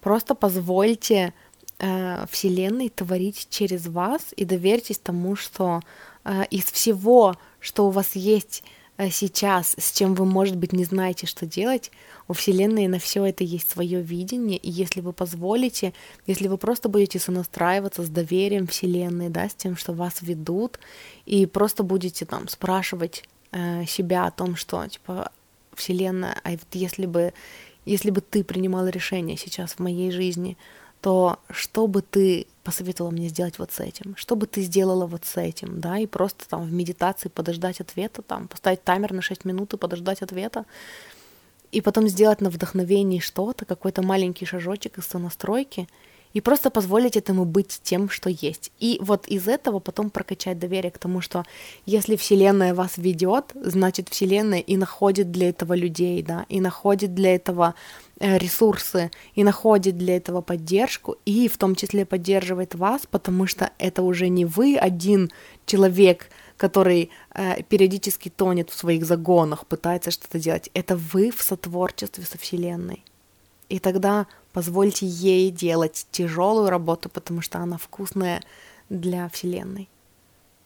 Просто 0.00 0.34
позвольте 0.34 1.32
э, 1.78 2.26
Вселенной 2.30 2.88
творить 2.88 3.46
через 3.50 3.86
вас 3.86 4.32
и 4.36 4.44
доверьтесь 4.44 4.98
тому, 4.98 5.36
что 5.36 5.80
э, 6.24 6.44
из 6.50 6.64
всего, 6.64 7.36
что 7.60 7.86
у 7.86 7.90
вас 7.90 8.16
есть 8.16 8.64
э, 8.96 9.10
сейчас, 9.10 9.74
с 9.78 9.92
чем 9.92 10.14
вы, 10.14 10.24
может 10.24 10.56
быть, 10.56 10.72
не 10.72 10.84
знаете, 10.84 11.26
что 11.26 11.46
делать, 11.46 11.92
у 12.26 12.32
Вселенной 12.32 12.88
на 12.88 12.98
все 12.98 13.24
это 13.26 13.44
есть 13.44 13.70
свое 13.70 14.00
видение, 14.00 14.56
и 14.56 14.70
если 14.70 15.00
вы 15.00 15.12
позволите, 15.12 15.92
если 16.26 16.48
вы 16.48 16.56
просто 16.56 16.88
будете 16.88 17.18
сонастраиваться 17.18 18.02
с 18.02 18.08
доверием 18.08 18.66
Вселенной, 18.66 19.28
да, 19.28 19.48
с 19.48 19.54
тем, 19.54 19.76
что 19.76 19.92
вас 19.92 20.22
ведут, 20.22 20.80
и 21.26 21.46
просто 21.46 21.82
будете 21.82 22.24
там 22.24 22.48
спрашивать 22.48 23.24
э, 23.52 23.84
себя 23.86 24.26
о 24.26 24.30
том, 24.30 24.56
что, 24.56 24.86
типа, 24.86 25.30
Вселенная, 25.74 26.36
а 26.44 26.50
вот 26.50 26.66
если 26.72 27.06
бы, 27.06 27.32
если 27.84 28.10
бы 28.10 28.20
ты 28.20 28.44
принимала 28.44 28.88
решение 28.88 29.36
сейчас 29.36 29.72
в 29.72 29.78
моей 29.78 30.10
жизни, 30.10 30.56
то 31.00 31.38
что 31.50 31.86
бы 31.86 32.02
ты 32.02 32.46
посоветовала 32.62 33.10
мне 33.10 33.28
сделать 33.28 33.58
вот 33.58 33.72
с 33.72 33.80
этим? 33.80 34.14
Что 34.16 34.36
бы 34.36 34.46
ты 34.46 34.62
сделала 34.62 35.06
вот 35.06 35.24
с 35.24 35.36
этим, 35.36 35.80
да, 35.80 35.98
и 35.98 36.06
просто 36.06 36.48
там 36.48 36.62
в 36.62 36.72
медитации 36.72 37.28
подождать 37.28 37.80
ответа, 37.80 38.22
там, 38.22 38.48
поставить 38.48 38.84
таймер 38.84 39.12
на 39.12 39.22
6 39.22 39.44
минут 39.44 39.74
и 39.74 39.76
подождать 39.76 40.22
ответа, 40.22 40.64
и 41.72 41.80
потом 41.80 42.06
сделать 42.08 42.40
на 42.40 42.50
вдохновении 42.50 43.18
что-то, 43.18 43.64
какой-то 43.64 44.02
маленький 44.02 44.46
шажочек 44.46 44.98
из 44.98 45.06
сонастройки, 45.06 45.88
и 46.32 46.40
просто 46.40 46.70
позволить 46.70 47.16
этому 47.16 47.44
быть 47.44 47.80
тем, 47.82 48.08
что 48.08 48.30
есть. 48.30 48.72
И 48.80 48.98
вот 49.00 49.26
из 49.26 49.48
этого 49.48 49.78
потом 49.78 50.10
прокачать 50.10 50.58
доверие 50.58 50.90
к 50.90 50.98
тому, 50.98 51.20
что 51.20 51.44
если 51.86 52.16
Вселенная 52.16 52.74
вас 52.74 52.96
ведет, 52.96 53.52
значит 53.54 54.08
Вселенная 54.08 54.60
и 54.60 54.76
находит 54.76 55.30
для 55.30 55.48
этого 55.48 55.74
людей, 55.74 56.22
да, 56.22 56.46
и 56.48 56.60
находит 56.60 57.14
для 57.14 57.34
этого 57.34 57.74
э, 58.18 58.38
ресурсы 58.38 59.10
и 59.34 59.44
находит 59.44 59.98
для 59.98 60.16
этого 60.16 60.40
поддержку, 60.40 61.16
и 61.24 61.48
в 61.48 61.58
том 61.58 61.74
числе 61.74 62.04
поддерживает 62.04 62.74
вас, 62.74 63.02
потому 63.10 63.46
что 63.46 63.70
это 63.78 64.02
уже 64.02 64.28
не 64.28 64.44
вы 64.44 64.76
один 64.76 65.30
человек, 65.66 66.28
который 66.56 67.10
э, 67.34 67.62
периодически 67.64 68.28
тонет 68.28 68.70
в 68.70 68.78
своих 68.78 69.04
загонах, 69.04 69.66
пытается 69.66 70.10
что-то 70.10 70.38
делать. 70.38 70.70
Это 70.74 70.96
вы 70.96 71.30
в 71.30 71.42
сотворчестве 71.42 72.24
со 72.24 72.38
Вселенной. 72.38 73.02
И 73.68 73.78
тогда 73.78 74.26
позвольте 74.52 75.06
ей 75.06 75.50
делать 75.50 76.06
тяжелую 76.10 76.70
работу, 76.70 77.08
потому 77.08 77.40
что 77.40 77.58
она 77.58 77.78
вкусная 77.78 78.42
для 78.88 79.28
Вселенной. 79.28 79.88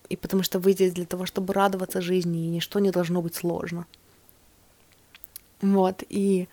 И 0.09 0.17
потому 0.17 0.43
что 0.43 0.59
вы 0.59 0.73
здесь 0.73 0.93
для 0.93 1.07
того, 1.07 1.27
чтобы 1.27 1.53
радоваться 1.53 2.01
жизни, 2.01 2.47
и 2.47 2.51
ничто 2.51 2.79
не 2.79 2.91
должно 2.91 3.23
быть 3.23 3.35
сложно. 3.35 3.87
Вот, 5.63 6.03
и 6.09 6.49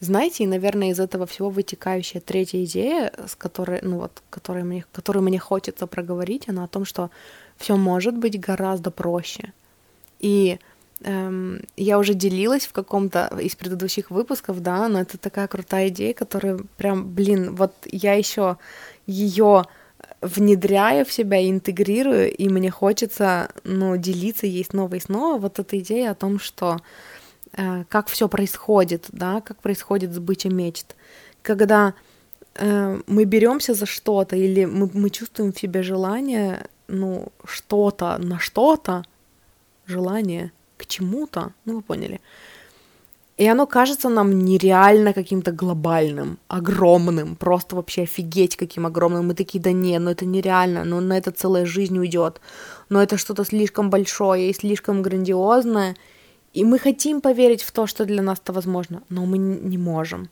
знаете, 0.00 0.44
и, 0.44 0.46
наверное, 0.46 0.90
из 0.90 1.00
этого 1.00 1.26
всего 1.26 1.50
вытекающая 1.50 2.20
третья 2.20 2.62
идея, 2.64 3.12
с 3.26 3.34
которой, 3.34 3.80
ну 3.82 3.98
вот, 3.98 4.22
которой 4.30 4.64
мне, 4.64 4.84
которую 4.92 5.22
мне 5.22 5.38
хочется 5.38 5.86
проговорить, 5.86 6.48
она 6.48 6.64
о 6.64 6.68
том, 6.68 6.84
что 6.84 7.10
все 7.56 7.76
может 7.76 8.16
быть 8.16 8.38
гораздо 8.38 8.90
проще. 8.90 9.52
И 10.20 10.58
эм, 11.02 11.62
я 11.76 11.98
уже 11.98 12.14
делилась 12.14 12.66
в 12.66 12.72
каком-то 12.72 13.30
из 13.40 13.54
предыдущих 13.56 14.10
выпусков, 14.10 14.60
да, 14.60 14.88
но 14.88 15.00
это 15.00 15.18
такая 15.18 15.48
крутая 15.48 15.88
идея, 15.88 16.14
которая 16.14 16.58
прям, 16.76 17.08
блин, 17.08 17.54
вот 17.54 17.72
я 17.90 18.14
еще 18.14 18.56
ее 19.06 19.64
внедряю 20.20 21.04
в 21.04 21.12
себя, 21.12 21.48
интегрирую, 21.48 22.34
и 22.34 22.48
мне 22.48 22.70
хочется, 22.70 23.50
ну, 23.64 23.96
делиться 23.96 24.46
ей 24.46 24.64
снова 24.64 24.94
и 24.94 25.00
снова. 25.00 25.38
Вот 25.38 25.58
эта 25.58 25.78
идея 25.78 26.12
о 26.12 26.14
том, 26.14 26.38
что 26.38 26.78
э, 27.52 27.84
как 27.88 28.08
все 28.08 28.28
происходит, 28.28 29.06
да, 29.12 29.40
как 29.40 29.58
происходит 29.58 30.14
сбыча 30.14 30.48
мечт. 30.48 30.96
Когда 31.42 31.94
э, 32.54 33.00
мы 33.06 33.24
беремся 33.24 33.74
за 33.74 33.86
что-то, 33.86 34.36
или 34.36 34.64
мы, 34.64 34.90
мы 34.94 35.10
чувствуем 35.10 35.52
в 35.52 35.58
себе 35.58 35.82
желание, 35.82 36.68
ну, 36.88 37.28
что-то 37.44 38.16
на 38.18 38.38
что-то, 38.38 39.04
желание 39.86 40.52
к 40.76 40.86
чему-то, 40.86 41.52
ну, 41.64 41.76
вы 41.76 41.82
поняли. 41.82 42.20
И 43.36 43.48
оно 43.48 43.66
кажется 43.66 44.08
нам 44.08 44.44
нереально 44.44 45.12
каким-то 45.12 45.50
глобальным, 45.50 46.38
огромным, 46.46 47.34
просто 47.34 47.74
вообще 47.74 48.02
офигеть 48.02 48.56
каким 48.56 48.86
огромным. 48.86 49.26
Мы 49.26 49.34
такие, 49.34 49.60
да 49.60 49.72
не, 49.72 49.98
ну 49.98 50.10
это 50.10 50.24
нереально, 50.24 50.84
ну 50.84 51.00
на 51.00 51.18
это 51.18 51.32
целая 51.32 51.66
жизнь 51.66 51.98
уйдет, 51.98 52.40
но 52.88 53.02
это 53.02 53.18
что-то 53.18 53.44
слишком 53.44 53.90
большое 53.90 54.50
и 54.50 54.54
слишком 54.54 55.02
грандиозное. 55.02 55.96
И 56.52 56.64
мы 56.64 56.78
хотим 56.78 57.20
поверить 57.20 57.62
в 57.62 57.72
то, 57.72 57.88
что 57.88 58.04
для 58.04 58.22
нас 58.22 58.38
это 58.38 58.52
возможно, 58.52 59.02
но 59.08 59.26
мы 59.26 59.38
не 59.38 59.78
можем. 59.78 60.28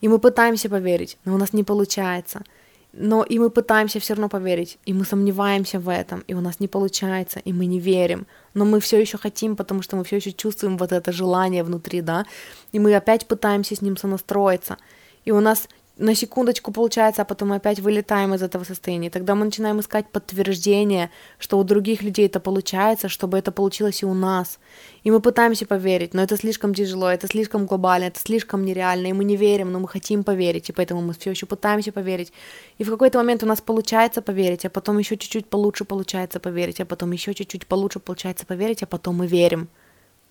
И 0.00 0.06
мы 0.06 0.20
пытаемся 0.20 0.68
поверить, 0.68 1.18
но 1.24 1.34
у 1.34 1.38
нас 1.38 1.52
не 1.52 1.64
получается– 1.64 2.44
но 2.96 3.24
и 3.24 3.38
мы 3.38 3.50
пытаемся 3.50 3.98
все 3.98 4.14
равно 4.14 4.28
поверить, 4.28 4.78
и 4.86 4.92
мы 4.92 5.04
сомневаемся 5.04 5.80
в 5.80 5.88
этом, 5.88 6.22
и 6.28 6.34
у 6.34 6.40
нас 6.40 6.60
не 6.60 6.68
получается, 6.68 7.40
и 7.40 7.52
мы 7.52 7.66
не 7.66 7.80
верим, 7.80 8.26
но 8.54 8.64
мы 8.64 8.80
все 8.80 9.00
еще 9.00 9.18
хотим, 9.18 9.56
потому 9.56 9.82
что 9.82 9.96
мы 9.96 10.04
все 10.04 10.16
еще 10.16 10.32
чувствуем 10.32 10.78
вот 10.78 10.92
это 10.92 11.12
желание 11.12 11.62
внутри, 11.62 12.00
да, 12.00 12.24
и 12.72 12.78
мы 12.78 12.94
опять 12.94 13.26
пытаемся 13.26 13.76
с 13.76 13.82
ним 13.82 13.96
сонастроиться, 13.96 14.78
и 15.24 15.32
у 15.32 15.40
нас 15.40 15.68
на 15.96 16.14
секундочку 16.16 16.72
получается, 16.72 17.22
а 17.22 17.24
потом 17.24 17.50
мы 17.50 17.56
опять 17.56 17.78
вылетаем 17.78 18.34
из 18.34 18.42
этого 18.42 18.64
состояния. 18.64 19.10
Тогда 19.10 19.36
мы 19.36 19.44
начинаем 19.44 19.78
искать 19.78 20.08
подтверждение, 20.08 21.10
что 21.38 21.56
у 21.56 21.62
других 21.62 22.02
людей 22.02 22.26
это 22.26 22.40
получается, 22.40 23.08
чтобы 23.08 23.38
это 23.38 23.52
получилось 23.52 24.02
и 24.02 24.06
у 24.06 24.14
нас. 24.14 24.58
И 25.04 25.10
мы 25.12 25.20
пытаемся 25.20 25.66
поверить, 25.66 26.12
но 26.12 26.22
это 26.22 26.36
слишком 26.36 26.74
тяжело, 26.74 27.08
это 27.08 27.28
слишком 27.28 27.66
глобально, 27.66 28.06
это 28.06 28.18
слишком 28.18 28.64
нереально, 28.64 29.06
и 29.06 29.12
мы 29.12 29.24
не 29.24 29.36
верим, 29.36 29.70
но 29.70 29.78
мы 29.78 29.86
хотим 29.86 30.24
поверить, 30.24 30.68
и 30.68 30.72
поэтому 30.72 31.00
мы 31.00 31.14
все 31.14 31.30
еще 31.30 31.46
пытаемся 31.46 31.92
поверить. 31.92 32.32
И 32.78 32.84
в 32.84 32.90
какой-то 32.90 33.18
момент 33.18 33.44
у 33.44 33.46
нас 33.46 33.60
получается 33.60 34.20
поверить, 34.20 34.64
а 34.64 34.70
потом 34.70 34.98
еще 34.98 35.16
чуть-чуть 35.16 35.46
получше 35.46 35.84
получается 35.84 36.40
поверить, 36.40 36.80
а 36.80 36.86
потом 36.86 37.12
еще 37.12 37.34
чуть-чуть 37.34 37.68
получше 37.68 38.00
получается 38.00 38.46
поверить, 38.46 38.82
а 38.82 38.86
потом 38.86 39.16
мы 39.16 39.28
верим. 39.28 39.68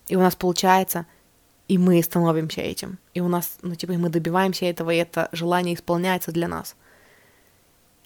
И 0.09 0.17
у 0.17 0.19
нас 0.19 0.35
получается, 0.35 1.05
и 1.73 1.77
мы 1.79 2.03
становимся 2.03 2.61
этим. 2.61 2.99
И 3.15 3.19
у 3.19 3.27
нас, 3.27 3.57
ну, 3.63 3.73
типа, 3.73 3.93
мы 3.93 4.09
добиваемся 4.09 4.65
этого, 4.65 4.91
и 4.91 4.97
это 4.97 5.29
желание 5.31 5.73
исполняется 5.73 6.31
для 6.31 6.47
нас. 6.47 6.75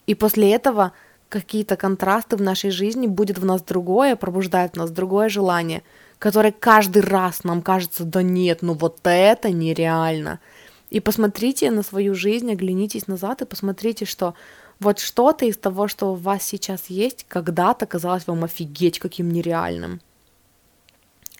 И 0.06 0.14
после 0.14 0.54
этого 0.54 0.92
какие-то 1.28 1.76
контрасты 1.76 2.36
в 2.36 2.40
нашей 2.40 2.70
жизни 2.70 3.06
будет 3.06 3.36
в 3.36 3.44
нас 3.44 3.60
другое, 3.60 4.16
пробуждает 4.16 4.72
в 4.72 4.76
нас 4.78 4.90
другое 4.90 5.28
желание, 5.28 5.82
которое 6.18 6.50
каждый 6.50 7.02
раз 7.02 7.44
нам 7.44 7.60
кажется, 7.60 8.04
да 8.04 8.22
нет, 8.22 8.62
ну 8.62 8.72
вот 8.72 9.00
это 9.02 9.50
нереально. 9.50 10.40
И 10.88 11.00
посмотрите 11.00 11.70
на 11.70 11.82
свою 11.82 12.14
жизнь, 12.14 12.50
оглянитесь 12.50 13.06
назад 13.06 13.42
и 13.42 13.44
посмотрите, 13.44 14.06
что 14.06 14.32
вот 14.80 14.98
что-то 14.98 15.44
из 15.44 15.58
того, 15.58 15.88
что 15.88 16.12
у 16.12 16.14
вас 16.14 16.42
сейчас 16.42 16.86
есть, 16.86 17.26
когда-то 17.28 17.84
казалось 17.84 18.26
вам 18.26 18.44
офигеть 18.44 18.98
каким 18.98 19.30
нереальным. 19.30 20.00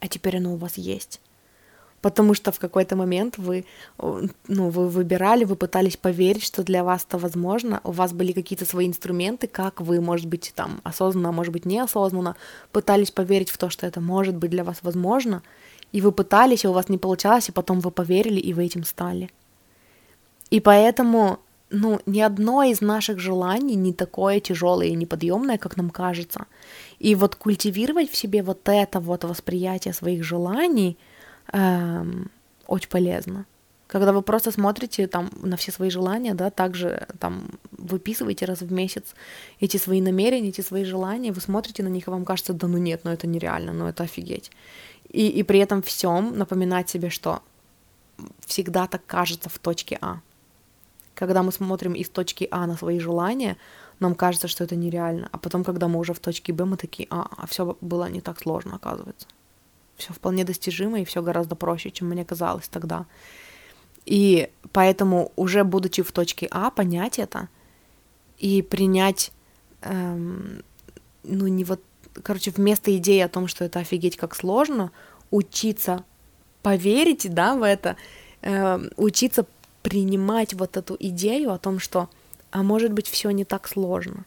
А 0.00 0.08
теперь 0.08 0.36
оно 0.36 0.52
у 0.52 0.56
вас 0.56 0.76
есть 0.76 1.22
потому 2.00 2.34
что 2.34 2.52
в 2.52 2.58
какой-то 2.58 2.96
момент 2.96 3.38
вы, 3.38 3.64
ну, 3.98 4.68
вы 4.70 4.88
выбирали, 4.88 5.44
вы 5.44 5.56
пытались 5.56 5.96
поверить, 5.96 6.44
что 6.44 6.62
для 6.62 6.84
вас 6.84 7.04
это 7.06 7.18
возможно, 7.18 7.80
у 7.84 7.90
вас 7.90 8.12
были 8.12 8.32
какие-то 8.32 8.64
свои 8.64 8.87
инструменты, 8.87 9.46
как 9.46 9.80
вы, 9.80 10.00
может 10.00 10.26
быть, 10.26 10.52
там, 10.54 10.80
осознанно, 10.84 11.30
а 11.30 11.32
может 11.32 11.52
быть, 11.52 11.66
неосознанно, 11.66 12.37
пытались 12.72 13.11
поверить 13.11 13.50
в 13.50 13.58
то, 13.58 13.70
что 13.70 13.87
это 13.87 14.00
может 14.00 14.37
быть 14.37 14.50
для 14.50 14.64
вас 14.64 14.78
возможно, 14.82 15.42
и 15.92 16.00
вы 16.00 16.12
пытались, 16.12 16.64
и 16.64 16.68
у 16.68 16.72
вас 16.72 16.88
не 16.88 16.98
получалось, 16.98 17.48
и 17.48 17.52
потом 17.52 17.80
вы 17.80 17.90
поверили, 17.90 18.38
и 18.38 18.52
вы 18.52 18.66
этим 18.66 18.84
стали. 18.84 19.30
И 20.50 20.61
поэтому, 20.61 21.40
ну, 21.70 22.00
ни 22.06 22.20
одно 22.20 22.62
из 22.62 22.80
наших 22.80 23.18
желаний 23.18 23.74
не 23.74 23.92
такое 23.92 24.40
тяжелое 24.40 24.88
и 24.88 24.94
неподъемное, 24.94 25.58
как 25.58 25.76
нам 25.76 25.90
кажется. 25.90 26.46
И 26.98 27.14
вот 27.14 27.34
культивировать 27.34 28.11
в 28.11 28.16
себе 28.16 28.42
вот 28.42 28.68
это 28.68 29.00
вот 29.00 29.24
восприятие 29.24 29.94
своих 29.94 30.22
желаний— 30.22 30.96
эм, 31.52 32.30
очень 32.66 32.88
полезно. 32.88 33.46
Когда 33.88 34.12
вы 34.12 34.20
просто 34.20 34.52
смотрите 34.52 35.06
там 35.06 35.30
на 35.42 35.56
все 35.56 35.72
свои 35.72 35.88
желания, 35.88 36.34
да, 36.34 36.50
также 36.50 37.06
там 37.18 37.48
выписываете 37.70 38.44
раз 38.44 38.61
в 38.61 38.70
месяц 38.70 39.14
эти 39.61 39.78
свои 39.78 40.02
намерения, 40.02 40.50
эти 40.50 40.61
свои 40.61 40.84
желания, 40.84 41.32
вы 41.32 41.40
смотрите 41.40 41.82
на 41.82 41.88
них, 41.88 42.06
и 42.06 42.11
вам 42.11 42.26
кажется, 42.26 42.52
да 42.52 42.68
ну 42.68 42.76
нет, 42.76 43.00
ну 43.04 43.11
это 43.11 43.26
нереально, 43.26 43.72
ну 43.72 43.87
это 43.87 44.02
офигеть. 44.02 44.50
И, 45.08 45.28
и 45.28 45.42
при 45.42 45.61
этом 45.61 45.80
всем 45.80 46.37
напоминать 46.37 46.90
себе, 46.90 47.08
что 47.08 47.40
всегда 48.44 48.87
так 48.87 49.06
кажется 49.06 49.48
в 49.48 49.58
точке 49.58 49.96
А. 50.02 50.20
Когда 51.14 51.42
мы 51.42 51.50
смотрим 51.50 51.94
из 51.94 52.11
точки 52.11 52.46
А 52.50 52.66
на 52.66 52.76
свои 52.76 52.98
желания, 52.98 53.56
нам 54.00 54.14
кажется, 54.14 54.48
что 54.48 54.64
это 54.64 54.76
нереально. 54.76 55.30
А 55.32 55.38
потом, 55.38 55.64
когда 55.64 55.88
мы 55.88 55.98
уже 55.98 56.12
в 56.12 56.20
точке 56.20 56.52
Б, 56.52 56.66
мы 56.66 56.76
такие, 56.76 57.08
а, 57.11 57.26
а 57.37 57.46
все 57.46 57.76
было 57.80 58.11
не 58.11 58.20
так 58.20 58.38
сложно, 58.38 58.76
оказывается 58.76 59.26
все 59.98 60.12
вполне 60.12 60.44
достижимо 60.44 61.00
и 61.00 61.04
все 61.04 61.22
гораздо 61.22 61.54
проще, 61.56 61.90
чем 61.90 62.08
мне 62.08 62.24
казалось 62.24 62.68
тогда. 62.68 63.04
И 64.06 64.48
поэтому, 64.72 65.32
уже 65.37 65.64
будучи 65.64 66.02
в 66.02 66.12
точке 66.12 66.48
А, 66.50 66.70
понять 66.70 67.18
это 67.18 67.48
и 68.38 68.62
принять, 68.62 69.32
эм, 69.82 70.62
ну, 71.24 71.46
не 71.48 71.64
вот, 71.64 71.82
короче, 72.22 72.50
вместо 72.52 72.96
идеи 72.96 73.20
о 73.20 73.28
том, 73.28 73.48
что 73.48 73.64
это 73.64 73.80
офигеть 73.80 74.16
как 74.16 74.34
сложно, 74.34 74.92
учиться 75.30 76.04
поверить, 76.62 77.32
да, 77.34 77.54
в 77.54 77.62
это, 77.62 77.96
э, 78.40 78.78
учиться 78.96 79.44
принимать 79.82 80.54
вот 80.54 80.76
эту 80.76 80.96
идею 80.98 81.52
о 81.52 81.58
том, 81.58 81.78
что, 81.78 82.08
а 82.50 82.62
может 82.62 82.92
быть, 82.92 83.08
все 83.08 83.30
не 83.30 83.44
так 83.44 83.68
сложно. 83.68 84.24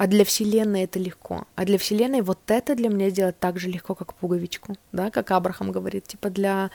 А 0.00 0.06
для 0.06 0.24
Вселенной 0.24 0.84
это 0.84 0.98
легко. 0.98 1.44
А 1.56 1.66
для 1.66 1.76
Вселенной 1.76 2.22
вот 2.22 2.38
это 2.46 2.74
для 2.74 2.88
меня 2.88 3.10
сделать 3.10 3.38
так 3.38 3.58
же 3.58 3.68
легко, 3.68 3.94
как 3.94 4.14
пуговичку, 4.14 4.76
да, 4.92 5.10
как 5.10 5.30
Абрахам 5.30 5.72
говорит, 5.72 6.06
типа 6.06 6.30
для 6.30 6.70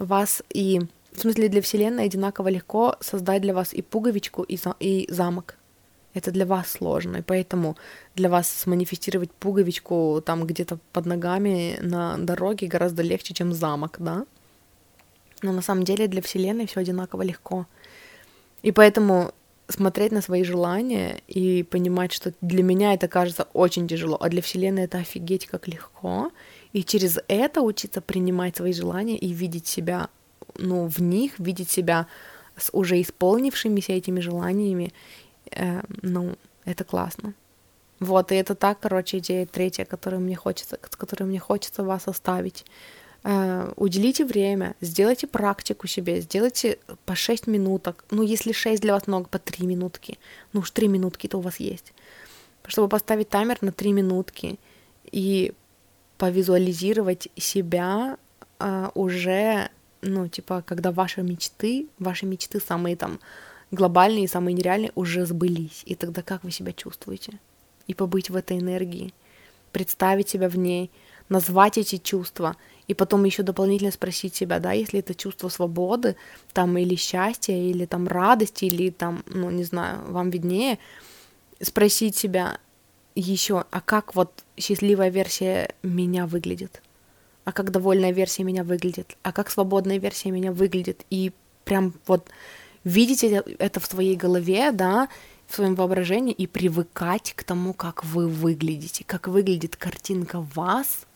вас 0.00 0.42
и 0.52 0.80
в 1.12 1.20
смысле 1.20 1.48
для 1.48 1.62
Вселенной 1.62 2.06
одинаково 2.06 2.48
легко 2.48 2.96
создать 2.98 3.42
для 3.42 3.54
вас 3.54 3.72
и 3.72 3.80
пуговичку, 3.80 4.42
и, 4.42 4.56
за, 4.56 4.74
и 4.80 5.06
замок. 5.08 5.54
Это 6.14 6.32
для 6.32 6.46
вас 6.46 6.68
сложно, 6.68 7.18
и 7.18 7.22
поэтому 7.22 7.76
для 8.16 8.28
вас 8.28 8.50
сманифестировать 8.50 9.30
пуговичку 9.30 10.20
там 10.26 10.44
где-то 10.44 10.80
под 10.92 11.06
ногами 11.06 11.78
на 11.80 12.18
дороге 12.18 12.66
гораздо 12.66 13.04
легче, 13.04 13.34
чем 13.34 13.52
замок, 13.52 13.98
да? 14.00 14.26
Но 15.42 15.52
на 15.52 15.62
самом 15.62 15.84
деле 15.84 16.08
для 16.08 16.22
Вселенной 16.22 16.66
все 16.66 16.80
одинаково 16.80 17.22
легко. 17.22 17.68
И 18.62 18.72
поэтому 18.72 19.32
смотреть 19.68 20.12
на 20.12 20.20
свои 20.20 20.44
желания 20.44 21.22
и 21.26 21.62
понимать, 21.62 22.12
что 22.12 22.32
для 22.40 22.62
меня 22.62 22.94
это 22.94 23.08
кажется 23.08 23.48
очень 23.52 23.88
тяжело, 23.88 24.16
а 24.20 24.28
для 24.28 24.42
Вселенной 24.42 24.84
это 24.84 24.98
офигеть 24.98 25.46
как 25.46 25.68
легко. 25.68 26.30
И 26.72 26.82
через 26.82 27.18
это 27.28 27.62
учиться 27.62 28.00
принимать 28.00 28.56
свои 28.56 28.72
желания 28.72 29.16
и 29.16 29.32
видеть 29.32 29.66
себя, 29.66 30.08
ну, 30.58 30.86
в 30.86 31.00
них, 31.00 31.38
видеть 31.38 31.70
себя 31.70 32.06
с 32.56 32.70
уже 32.72 33.00
исполнившимися 33.00 33.92
этими 33.92 34.20
желаниями, 34.20 34.92
э, 35.50 35.82
ну, 36.02 36.36
это 36.64 36.84
классно. 36.84 37.34
Вот, 38.00 38.32
и 38.32 38.34
это 38.34 38.54
так, 38.54 38.80
короче, 38.80 39.18
идея 39.18 39.46
третья, 39.46 39.84
которую 39.84 40.20
мне 40.20 40.36
хочется, 40.36 40.78
с 40.90 40.96
которой 40.96 41.24
мне 41.24 41.38
хочется 41.38 41.84
вас 41.84 42.08
оставить. 42.08 42.64
Э, 43.24 43.72
уделите 43.76 44.24
время, 44.24 44.74
сделайте 44.82 45.26
практику 45.26 45.86
себе, 45.86 46.20
сделайте 46.20 46.78
по 47.06 47.14
6 47.14 47.46
минуток. 47.46 48.04
Ну, 48.10 48.22
если 48.22 48.52
6 48.52 48.82
для 48.82 48.92
вас 48.92 49.06
много, 49.06 49.28
по 49.28 49.38
3 49.38 49.66
минутки. 49.66 50.18
Ну 50.52 50.60
уж 50.60 50.70
3 50.70 50.88
минутки-то 50.88 51.38
у 51.38 51.40
вас 51.40 51.58
есть. 51.58 51.94
Чтобы 52.66 52.88
поставить 52.88 53.30
таймер 53.30 53.58
на 53.62 53.72
3 53.72 53.92
минутки 53.92 54.58
и 55.10 55.52
повизуализировать 56.18 57.28
себя 57.36 58.18
а, 58.58 58.90
уже, 58.94 59.70
ну, 60.02 60.28
типа, 60.28 60.62
когда 60.66 60.92
ваши 60.92 61.22
мечты, 61.22 61.86
ваши 61.98 62.26
мечты 62.26 62.60
самые 62.60 62.96
там 62.96 63.20
глобальные, 63.70 64.28
самые 64.28 64.54
нереальные 64.54 64.92
уже 64.94 65.24
сбылись. 65.24 65.82
И 65.86 65.94
тогда 65.94 66.22
как 66.22 66.44
вы 66.44 66.50
себя 66.50 66.72
чувствуете? 66.72 67.38
И 67.86 67.94
побыть 67.94 68.30
в 68.30 68.36
этой 68.36 68.58
энергии, 68.58 69.12
представить 69.72 70.28
себя 70.28 70.48
в 70.48 70.56
ней, 70.56 70.90
назвать 71.34 71.78
эти 71.78 71.96
чувства, 71.96 72.56
и 72.88 72.94
потом 72.94 73.24
еще 73.24 73.42
дополнительно 73.42 73.90
спросить 73.90 74.34
себя, 74.34 74.60
да, 74.60 74.72
если 74.72 75.00
это 75.00 75.14
чувство 75.14 75.48
свободы, 75.48 76.16
там, 76.52 76.78
или 76.78 76.94
счастья, 76.94 77.54
или 77.54 77.86
там 77.86 78.08
радости, 78.08 78.66
или 78.66 78.90
там, 78.90 79.22
ну, 79.26 79.50
не 79.50 79.64
знаю, 79.64 80.00
вам 80.12 80.30
виднее, 80.30 80.78
спросить 81.60 82.16
себя 82.16 82.58
еще, 83.14 83.64
а 83.70 83.80
как 83.80 84.14
вот 84.14 84.44
счастливая 84.56 85.10
версия 85.10 85.74
меня 85.82 86.26
выглядит? 86.26 86.82
А 87.44 87.52
как 87.52 87.70
довольная 87.70 88.12
версия 88.12 88.44
меня 88.44 88.64
выглядит? 88.64 89.16
А 89.22 89.32
как 89.32 89.50
свободная 89.50 89.98
версия 89.98 90.30
меня 90.30 90.52
выглядит? 90.52 91.04
И 91.10 91.32
прям 91.64 91.94
вот 92.06 92.28
видеть 92.84 93.22
это 93.22 93.80
в 93.80 93.86
своей 93.86 94.16
голове, 94.16 94.72
да, 94.72 95.08
в 95.46 95.54
своем 95.54 95.74
воображении 95.74 96.32
и 96.32 96.46
привыкать 96.46 97.34
к 97.36 97.44
тому, 97.44 97.72
как 97.74 98.04
вы 98.04 98.28
выглядите, 98.28 99.04
как 99.04 99.28
выглядит 99.28 99.76
картинка 99.76 100.40
вас, 100.54 101.06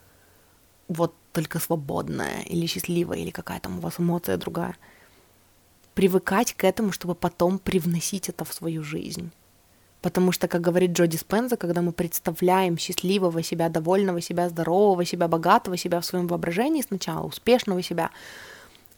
вот 0.88 1.14
только 1.32 1.58
свободная 1.58 2.42
или 2.42 2.66
счастливая, 2.66 3.18
или 3.18 3.30
какая 3.30 3.60
там 3.60 3.78
у 3.78 3.80
вас 3.80 3.94
эмоция 3.98 4.36
другая. 4.36 4.76
Привыкать 5.94 6.54
к 6.54 6.64
этому, 6.64 6.92
чтобы 6.92 7.14
потом 7.14 7.58
привносить 7.58 8.28
это 8.28 8.44
в 8.44 8.52
свою 8.52 8.82
жизнь. 8.82 9.30
Потому 10.00 10.30
что, 10.30 10.46
как 10.46 10.60
говорит 10.60 10.92
Джо 10.92 11.06
Диспенза, 11.06 11.56
когда 11.56 11.82
мы 11.82 11.92
представляем 11.92 12.78
счастливого 12.78 13.42
себя, 13.42 13.68
довольного 13.68 14.20
себя, 14.20 14.48
здорового 14.48 15.04
себя, 15.04 15.26
богатого 15.26 15.76
себя 15.76 16.00
в 16.00 16.04
своем 16.04 16.28
воображении 16.28 16.82
сначала, 16.82 17.26
успешного 17.26 17.82
себя, 17.82 18.10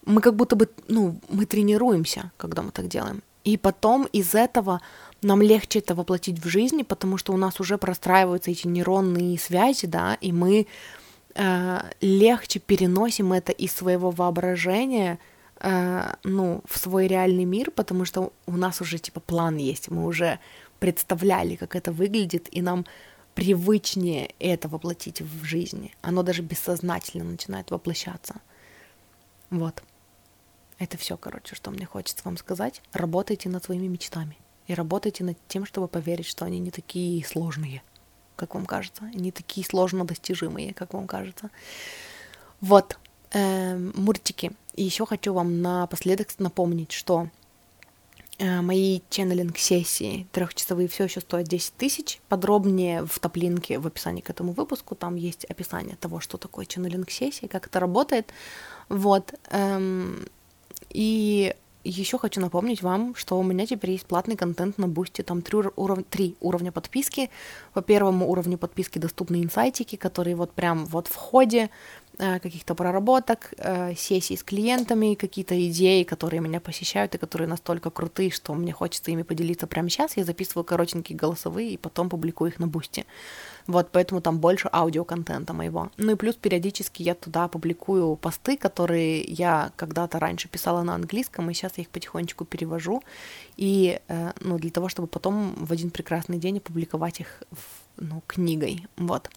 мы 0.04 0.20
как 0.20 0.36
будто 0.36 0.56
бы, 0.56 0.68
ну, 0.88 1.18
мы 1.30 1.46
тренируемся, 1.46 2.32
когда 2.36 2.62
мы 2.62 2.70
так 2.70 2.88
делаем. 2.88 3.22
И 3.44 3.56
потом 3.56 4.06
из 4.12 4.34
этого 4.34 4.82
нам 5.22 5.40
легче 5.40 5.78
это 5.78 5.94
воплотить 5.94 6.38
в 6.38 6.48
жизни, 6.48 6.82
потому 6.82 7.16
что 7.16 7.32
у 7.32 7.38
нас 7.38 7.60
уже 7.60 7.78
простраиваются 7.78 8.50
эти 8.50 8.66
нейронные 8.66 9.38
связи, 9.38 9.86
да, 9.86 10.18
и 10.20 10.32
мы 10.32 10.66
легче 12.00 12.58
переносим 12.58 13.32
это 13.32 13.52
из 13.52 13.72
своего 13.72 14.10
воображения, 14.10 15.18
э, 15.60 16.14
ну, 16.24 16.62
в 16.66 16.78
свой 16.78 17.06
реальный 17.06 17.44
мир, 17.44 17.70
потому 17.70 18.04
что 18.04 18.32
у 18.46 18.52
нас 18.52 18.80
уже 18.80 18.98
типа 18.98 19.20
план 19.20 19.56
есть, 19.56 19.90
мы 19.90 20.04
уже 20.04 20.38
представляли, 20.78 21.56
как 21.56 21.76
это 21.76 21.92
выглядит, 21.92 22.48
и 22.50 22.62
нам 22.62 22.86
привычнее 23.34 24.34
это 24.38 24.68
воплотить 24.68 25.20
в 25.20 25.44
жизни. 25.44 25.94
Оно 26.02 26.22
даже 26.22 26.42
бессознательно 26.42 27.24
начинает 27.24 27.70
воплощаться. 27.70 28.36
Вот. 29.50 29.82
Это 30.78 30.96
все, 30.96 31.16
короче, 31.16 31.54
что 31.54 31.70
мне 31.70 31.84
хочется 31.86 32.22
вам 32.24 32.38
сказать. 32.38 32.82
Работайте 32.92 33.48
над 33.48 33.62
своими 33.62 33.86
мечтами. 33.86 34.36
И 34.66 34.74
работайте 34.74 35.24
над 35.24 35.36
тем, 35.48 35.66
чтобы 35.66 35.88
поверить, 35.88 36.26
что 36.26 36.44
они 36.44 36.58
не 36.58 36.70
такие 36.70 37.24
сложные, 37.24 37.82
как 38.40 38.54
вам 38.54 38.64
кажется. 38.64 39.04
Не 39.14 39.30
такие 39.32 39.66
сложно 39.66 40.06
достижимые, 40.06 40.72
как 40.72 40.94
вам 40.94 41.06
кажется. 41.06 41.50
Вот. 42.62 42.98
Эм, 43.32 43.92
муртики. 43.94 44.52
И 44.74 44.82
еще 44.82 45.04
хочу 45.04 45.34
вам 45.34 45.60
напоследок 45.60 46.28
напомнить, 46.38 46.90
что 46.92 47.28
э, 48.38 48.62
мои 48.62 49.02
ченнелинг-сессии 49.10 50.26
трехчасовые 50.32 50.88
все 50.88 51.04
еще 51.04 51.20
стоят 51.20 51.48
10 51.48 51.74
тысяч. 51.74 52.20
Подробнее 52.28 53.04
в 53.04 53.18
топлинке 53.18 53.78
в 53.78 53.86
описании 53.86 54.22
к 54.22 54.30
этому 54.30 54.52
выпуску. 54.52 54.94
Там 54.94 55.16
есть 55.16 55.44
описание 55.44 55.96
того, 55.96 56.20
что 56.20 56.38
такое 56.38 56.64
ченнелинг-сессии, 56.64 57.46
как 57.46 57.66
это 57.66 57.78
работает. 57.78 58.32
Вот. 58.88 59.34
Эм, 59.50 60.26
и 60.88 61.54
еще 61.84 62.18
хочу 62.18 62.40
напомнить 62.40 62.82
вам, 62.82 63.14
что 63.14 63.38
у 63.38 63.42
меня 63.42 63.66
теперь 63.66 63.92
есть 63.92 64.06
платный 64.06 64.36
контент 64.36 64.78
на 64.78 64.88
Boosty. 64.88 65.22
Там 65.22 65.42
три, 65.42 65.58
уров... 65.76 66.00
три 66.10 66.36
уровня 66.40 66.72
подписки. 66.72 67.30
По 67.72 67.82
первому 67.82 68.30
уровню 68.30 68.58
подписки 68.58 68.98
доступны 68.98 69.42
инсайтики, 69.42 69.96
которые 69.96 70.36
вот 70.36 70.52
прям 70.52 70.84
вот 70.86 71.08
в 71.08 71.14
ходе 71.14 71.70
каких-то 72.20 72.74
проработок, 72.74 73.54
э, 73.56 73.94
сессий 73.96 74.36
с 74.36 74.42
клиентами, 74.42 75.14
какие-то 75.14 75.54
идеи, 75.68 76.02
которые 76.02 76.40
меня 76.40 76.60
посещают 76.60 77.14
и 77.14 77.18
которые 77.18 77.48
настолько 77.48 77.90
крутые, 77.90 78.30
что 78.30 78.54
мне 78.54 78.72
хочется 78.72 79.10
ими 79.10 79.22
поделиться 79.22 79.66
прямо 79.66 79.88
сейчас. 79.88 80.16
Я 80.16 80.24
записываю 80.24 80.64
коротенькие 80.64 81.16
голосовые 81.16 81.70
и 81.70 81.76
потом 81.76 82.08
публикую 82.08 82.50
их 82.50 82.58
на 82.58 82.66
Boosty. 82.66 83.06
Вот, 83.66 83.88
поэтому 83.92 84.20
там 84.20 84.38
больше 84.38 84.68
аудиоконтента 84.72 85.52
моего. 85.52 85.90
Ну 85.96 86.12
и 86.12 86.16
плюс 86.16 86.34
периодически 86.34 87.02
я 87.02 87.14
туда 87.14 87.48
публикую 87.48 88.16
посты, 88.16 88.56
которые 88.56 89.22
я 89.22 89.72
когда-то 89.76 90.18
раньше 90.18 90.48
писала 90.48 90.82
на 90.82 90.94
английском, 90.94 91.50
и 91.50 91.54
сейчас 91.54 91.72
я 91.78 91.82
их 91.82 91.88
потихонечку 91.88 92.44
перевожу. 92.44 93.02
И, 93.56 94.00
э, 94.08 94.32
ну, 94.40 94.58
для 94.58 94.70
того, 94.70 94.88
чтобы 94.88 95.08
потом 95.08 95.54
в 95.56 95.72
один 95.72 95.90
прекрасный 95.90 96.38
день 96.38 96.58
опубликовать 96.58 97.20
их, 97.20 97.42
ну, 97.96 98.22
книгой. 98.26 98.86
Вот. 98.96 99.30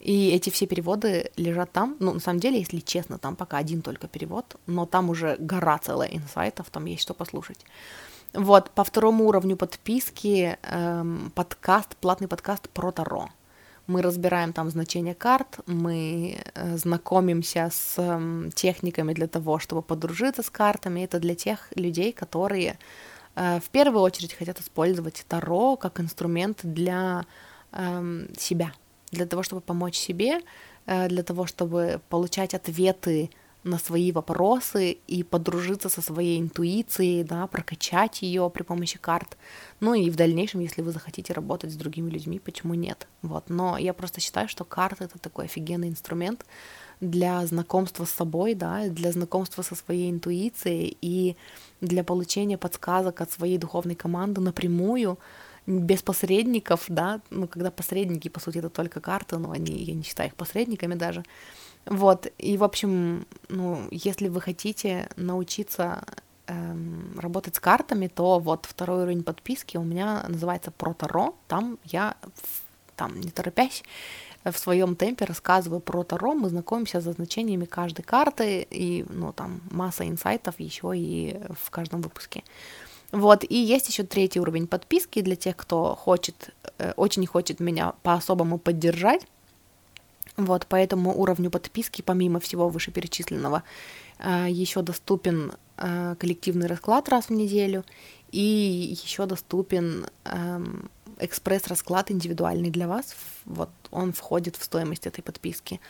И 0.00 0.30
эти 0.30 0.50
все 0.50 0.66
переводы 0.66 1.30
лежат 1.36 1.72
там. 1.72 1.96
Ну, 1.98 2.14
на 2.14 2.20
самом 2.20 2.40
деле, 2.40 2.58
если 2.58 2.78
честно, 2.78 3.18
там 3.18 3.36
пока 3.36 3.58
один 3.58 3.82
только 3.82 4.06
перевод, 4.08 4.56
но 4.66 4.86
там 4.86 5.10
уже 5.10 5.36
гора 5.38 5.78
целая 5.78 6.08
инсайтов, 6.08 6.70
там 6.70 6.84
есть 6.86 7.02
что 7.02 7.14
послушать. 7.14 7.58
Вот, 8.34 8.70
по 8.70 8.84
второму 8.84 9.26
уровню 9.26 9.56
подписки 9.56 10.58
эм, 10.62 11.32
подкаст, 11.34 11.96
платный 11.96 12.28
подкаст 12.28 12.68
про 12.68 12.92
Таро 12.92 13.28
мы 13.88 14.02
разбираем 14.02 14.52
там 14.52 14.70
значение 14.70 15.14
карт, 15.14 15.60
мы 15.66 16.36
э, 16.54 16.76
знакомимся 16.76 17.70
с 17.72 18.20
техниками 18.54 19.14
для 19.14 19.26
того, 19.26 19.58
чтобы 19.58 19.82
подружиться 19.82 20.42
с 20.42 20.50
картами. 20.50 21.00
Это 21.00 21.18
для 21.18 21.34
тех 21.34 21.68
людей, 21.74 22.12
которые 22.12 22.78
э, 23.34 23.58
в 23.60 23.70
первую 23.70 24.02
очередь 24.02 24.34
хотят 24.34 24.60
использовать 24.60 25.24
Таро 25.26 25.76
как 25.76 26.00
инструмент 26.00 26.60
для 26.62 27.24
эм, 27.72 28.28
себя, 28.36 28.72
для 29.12 29.26
того, 29.26 29.42
чтобы 29.42 29.62
помочь 29.62 29.96
себе, 29.96 30.40
э, 30.86 31.08
для 31.08 31.22
того, 31.22 31.46
чтобы 31.46 32.00
получать 32.08 32.54
ответы 32.54 33.30
на 33.64 33.78
свои 33.78 34.12
вопросы 34.12 34.98
и 35.06 35.22
подружиться 35.22 35.88
со 35.88 36.00
своей 36.00 36.40
интуицией, 36.40 37.24
да, 37.24 37.46
прокачать 37.46 38.22
ее 38.22 38.50
при 38.50 38.62
помощи 38.62 38.98
карт. 38.98 39.36
Ну 39.80 39.94
и 39.94 40.10
в 40.10 40.16
дальнейшем, 40.16 40.60
если 40.60 40.82
вы 40.82 40.92
захотите 40.92 41.32
работать 41.32 41.72
с 41.72 41.76
другими 41.76 42.10
людьми, 42.10 42.38
почему 42.38 42.74
нет? 42.74 43.08
Вот. 43.22 43.50
Но 43.50 43.76
я 43.76 43.92
просто 43.92 44.20
считаю, 44.20 44.48
что 44.48 44.64
карты 44.64 45.04
это 45.04 45.18
такой 45.18 45.46
офигенный 45.46 45.88
инструмент 45.88 46.44
для 47.00 47.46
знакомства 47.46 48.04
с 48.04 48.10
собой, 48.10 48.54
да, 48.54 48.88
для 48.88 49.12
знакомства 49.12 49.62
со 49.62 49.74
своей 49.74 50.10
интуицией 50.10 50.96
и 51.00 51.36
для 51.80 52.04
получения 52.04 52.58
подсказок 52.58 53.20
от 53.20 53.30
своей 53.30 53.58
духовной 53.58 53.94
команды 53.94 54.40
напрямую, 54.40 55.18
без 55.68 56.02
посредников, 56.02 56.84
да, 56.88 57.20
ну, 57.30 57.46
когда 57.46 57.70
посредники, 57.70 58.28
по 58.28 58.40
сути, 58.40 58.58
это 58.58 58.70
только 58.70 59.00
карты, 59.00 59.36
но 59.36 59.50
они, 59.50 59.76
я 59.84 59.94
не 59.94 60.02
считаю 60.02 60.30
их 60.30 60.34
посредниками 60.34 60.94
даже, 60.94 61.24
вот, 61.84 62.26
и, 62.38 62.56
в 62.56 62.64
общем, 62.64 63.26
ну, 63.48 63.86
если 63.90 64.28
вы 64.28 64.40
хотите 64.40 65.08
научиться 65.16 66.02
эм, 66.46 67.18
работать 67.18 67.56
с 67.56 67.60
картами, 67.60 68.08
то 68.08 68.38
вот 68.38 68.66
второй 68.66 69.02
уровень 69.02 69.22
подписки 69.22 69.76
у 69.76 69.84
меня 69.84 70.24
называется 70.28 70.70
Про 70.70 70.94
Таро. 70.94 71.34
Там 71.48 71.78
я, 71.84 72.16
там, 72.96 73.20
не 73.20 73.30
торопясь, 73.30 73.82
в 74.44 74.56
своем 74.58 74.96
темпе 74.96 75.24
рассказываю 75.24 75.80
про 75.80 76.04
Таро, 76.04 76.32
мы 76.32 76.48
знакомимся 76.48 77.00
со 77.00 77.12
значениями 77.12 77.64
каждой 77.66 78.02
карты, 78.02 78.66
и, 78.70 79.04
ну, 79.08 79.32
там, 79.32 79.60
масса 79.70 80.06
инсайтов 80.06 80.54
еще 80.58 80.92
и 80.94 81.38
в 81.62 81.70
каждом 81.70 82.00
выпуске. 82.00 82.42
Вот, 83.12 83.42
и 83.48 83.56
есть 83.56 83.88
еще 83.88 84.02
третий 84.02 84.40
уровень 84.40 84.66
подписки 84.66 85.22
для 85.22 85.34
тех, 85.34 85.56
кто 85.56 85.94
хочет, 85.94 86.50
э, 86.78 86.92
очень 86.96 87.26
хочет 87.26 87.58
меня 87.58 87.94
по-особому 88.02 88.58
поддержать. 88.58 89.26
Вот, 90.36 90.66
по 90.66 90.76
этому 90.76 91.18
уровню 91.18 91.50
подписки, 91.50 92.02
помимо 92.02 92.38
всего 92.38 92.68
вышеперечисленного, 92.68 93.62
э, 94.18 94.46
еще 94.50 94.82
доступен 94.82 95.52
э, 95.78 96.16
коллективный 96.18 96.66
расклад 96.66 97.08
раз 97.08 97.30
в 97.30 97.32
неделю, 97.32 97.84
и 98.30 98.94
еще 99.02 99.24
доступен 99.24 100.06
эм, 100.24 100.90
экспресс-расклад 101.18 102.10
индивидуальный 102.10 102.68
для 102.68 102.86
вас. 102.86 103.16
Вот 103.46 103.70
он 103.90 104.12
входит 104.12 104.56
в 104.56 104.64
стоимость 104.64 105.06
этой 105.06 105.22
подписки. 105.22 105.80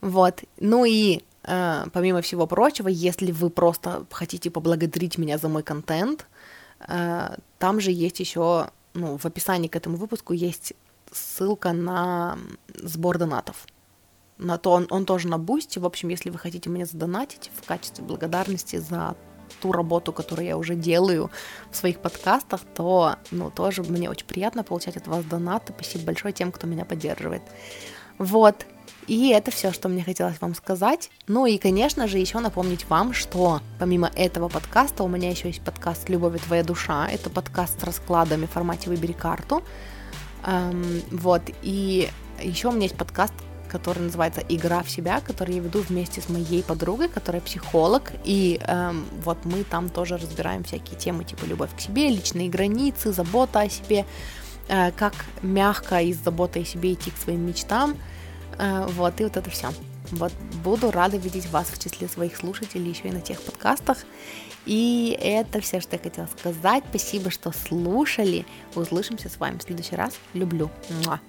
Вот. 0.00 0.42
Ну 0.58 0.84
и 0.84 1.22
помимо 1.42 2.20
всего 2.22 2.46
прочего, 2.48 2.88
если 2.88 3.30
вы 3.30 3.50
просто 3.50 4.06
хотите 4.10 4.50
поблагодарить 4.50 5.18
меня 5.18 5.38
за 5.38 5.48
мой 5.48 5.62
контент, 5.62 6.26
там 6.86 7.80
же 7.80 7.90
есть 7.90 8.20
еще, 8.20 8.68
ну, 8.94 9.16
в 9.16 9.24
описании 9.26 9.68
к 9.68 9.76
этому 9.76 9.96
выпуску 9.96 10.32
есть 10.32 10.74
ссылка 11.10 11.72
на 11.72 12.38
сбор 12.74 13.18
донатов. 13.18 13.66
на 14.38 14.58
то 14.58 14.72
он, 14.72 14.86
он 14.90 15.06
тоже 15.06 15.28
на 15.28 15.38
бусте. 15.38 15.80
В 15.80 15.86
общем, 15.86 16.08
если 16.08 16.30
вы 16.30 16.38
хотите 16.38 16.70
мне 16.70 16.86
задонатить 16.86 17.50
в 17.54 17.66
качестве 17.66 18.04
благодарности 18.04 18.76
за 18.76 19.16
ту 19.60 19.72
работу, 19.72 20.12
которую 20.12 20.46
я 20.46 20.56
уже 20.56 20.74
делаю 20.74 21.30
в 21.70 21.76
своих 21.76 22.00
подкастах, 22.00 22.62
то, 22.74 23.16
ну, 23.30 23.50
тоже 23.50 23.82
мне 23.82 24.10
очень 24.10 24.26
приятно 24.26 24.64
получать 24.64 24.96
от 24.96 25.06
вас 25.06 25.24
донаты. 25.24 25.72
Спасибо 25.76 26.06
большое 26.06 26.32
тем, 26.32 26.50
кто 26.50 26.66
меня 26.66 26.84
поддерживает. 26.84 27.42
Вот. 28.18 28.66
И 29.06 29.30
это 29.30 29.50
все, 29.50 29.72
что 29.72 29.88
мне 29.88 30.02
хотелось 30.02 30.40
вам 30.40 30.54
сказать. 30.54 31.10
Ну 31.26 31.46
и, 31.46 31.58
конечно 31.58 32.08
же, 32.08 32.18
еще 32.18 32.38
напомнить 32.38 32.88
вам, 32.88 33.12
что 33.12 33.60
помимо 33.78 34.10
этого 34.14 34.48
подкаста 34.48 35.02
у 35.02 35.08
меня 35.08 35.30
еще 35.30 35.48
есть 35.48 35.62
подкаст 35.62 36.08
«Любовь 36.08 36.42
твоя 36.42 36.62
душа». 36.62 37.08
Это 37.08 37.28
подкаст 37.28 37.80
с 37.80 37.84
раскладами 37.84 38.46
в 38.46 38.50
формате 38.50 38.88
«Выбери 38.88 39.12
карту». 39.12 39.62
Эм, 40.46 41.02
вот. 41.10 41.42
И 41.62 42.08
еще 42.42 42.68
у 42.68 42.72
меня 42.72 42.84
есть 42.84 42.96
подкаст, 42.96 43.34
который 43.68 44.04
называется 44.04 44.40
«Игра 44.48 44.82
в 44.82 44.90
себя», 44.90 45.20
который 45.20 45.56
я 45.56 45.60
веду 45.60 45.80
вместе 45.80 46.20
с 46.20 46.28
моей 46.28 46.62
подругой, 46.62 47.08
которая 47.08 47.42
психолог, 47.42 48.12
и 48.24 48.60
эм, 48.66 49.04
вот 49.22 49.44
мы 49.44 49.64
там 49.64 49.88
тоже 49.88 50.16
разбираем 50.16 50.64
всякие 50.64 50.98
темы 50.98 51.24
типа 51.24 51.44
любовь 51.44 51.70
к 51.76 51.80
себе, 51.80 52.08
личные 52.08 52.48
границы, 52.48 53.12
забота 53.12 53.60
о 53.60 53.68
себе, 53.68 54.06
э, 54.68 54.92
как 54.92 55.12
мягко 55.42 56.00
из 56.00 56.18
заботы 56.18 56.62
о 56.62 56.64
себе 56.64 56.92
идти 56.92 57.10
к 57.10 57.16
своим 57.16 57.46
мечтам, 57.46 57.96
вот, 58.58 59.20
и 59.20 59.24
вот 59.24 59.36
это 59.36 59.50
все. 59.50 59.70
Вот, 60.10 60.32
буду 60.62 60.90
рада 60.90 61.16
видеть 61.16 61.48
вас 61.50 61.68
в 61.68 61.82
числе 61.82 62.08
своих 62.08 62.36
слушателей 62.36 62.90
еще 62.90 63.08
и 63.08 63.12
на 63.12 63.20
тех 63.20 63.40
подкастах. 63.40 63.98
И 64.66 65.16
это 65.20 65.60
все, 65.60 65.80
что 65.80 65.96
я 65.96 66.02
хотела 66.02 66.28
сказать. 66.38 66.84
Спасибо, 66.88 67.30
что 67.30 67.52
слушали. 67.52 68.46
Услышимся 68.74 69.28
с 69.28 69.38
вами 69.38 69.58
в 69.58 69.62
следующий 69.62 69.96
раз. 69.96 70.14
Люблю. 70.32 70.70
Муа. 71.04 71.20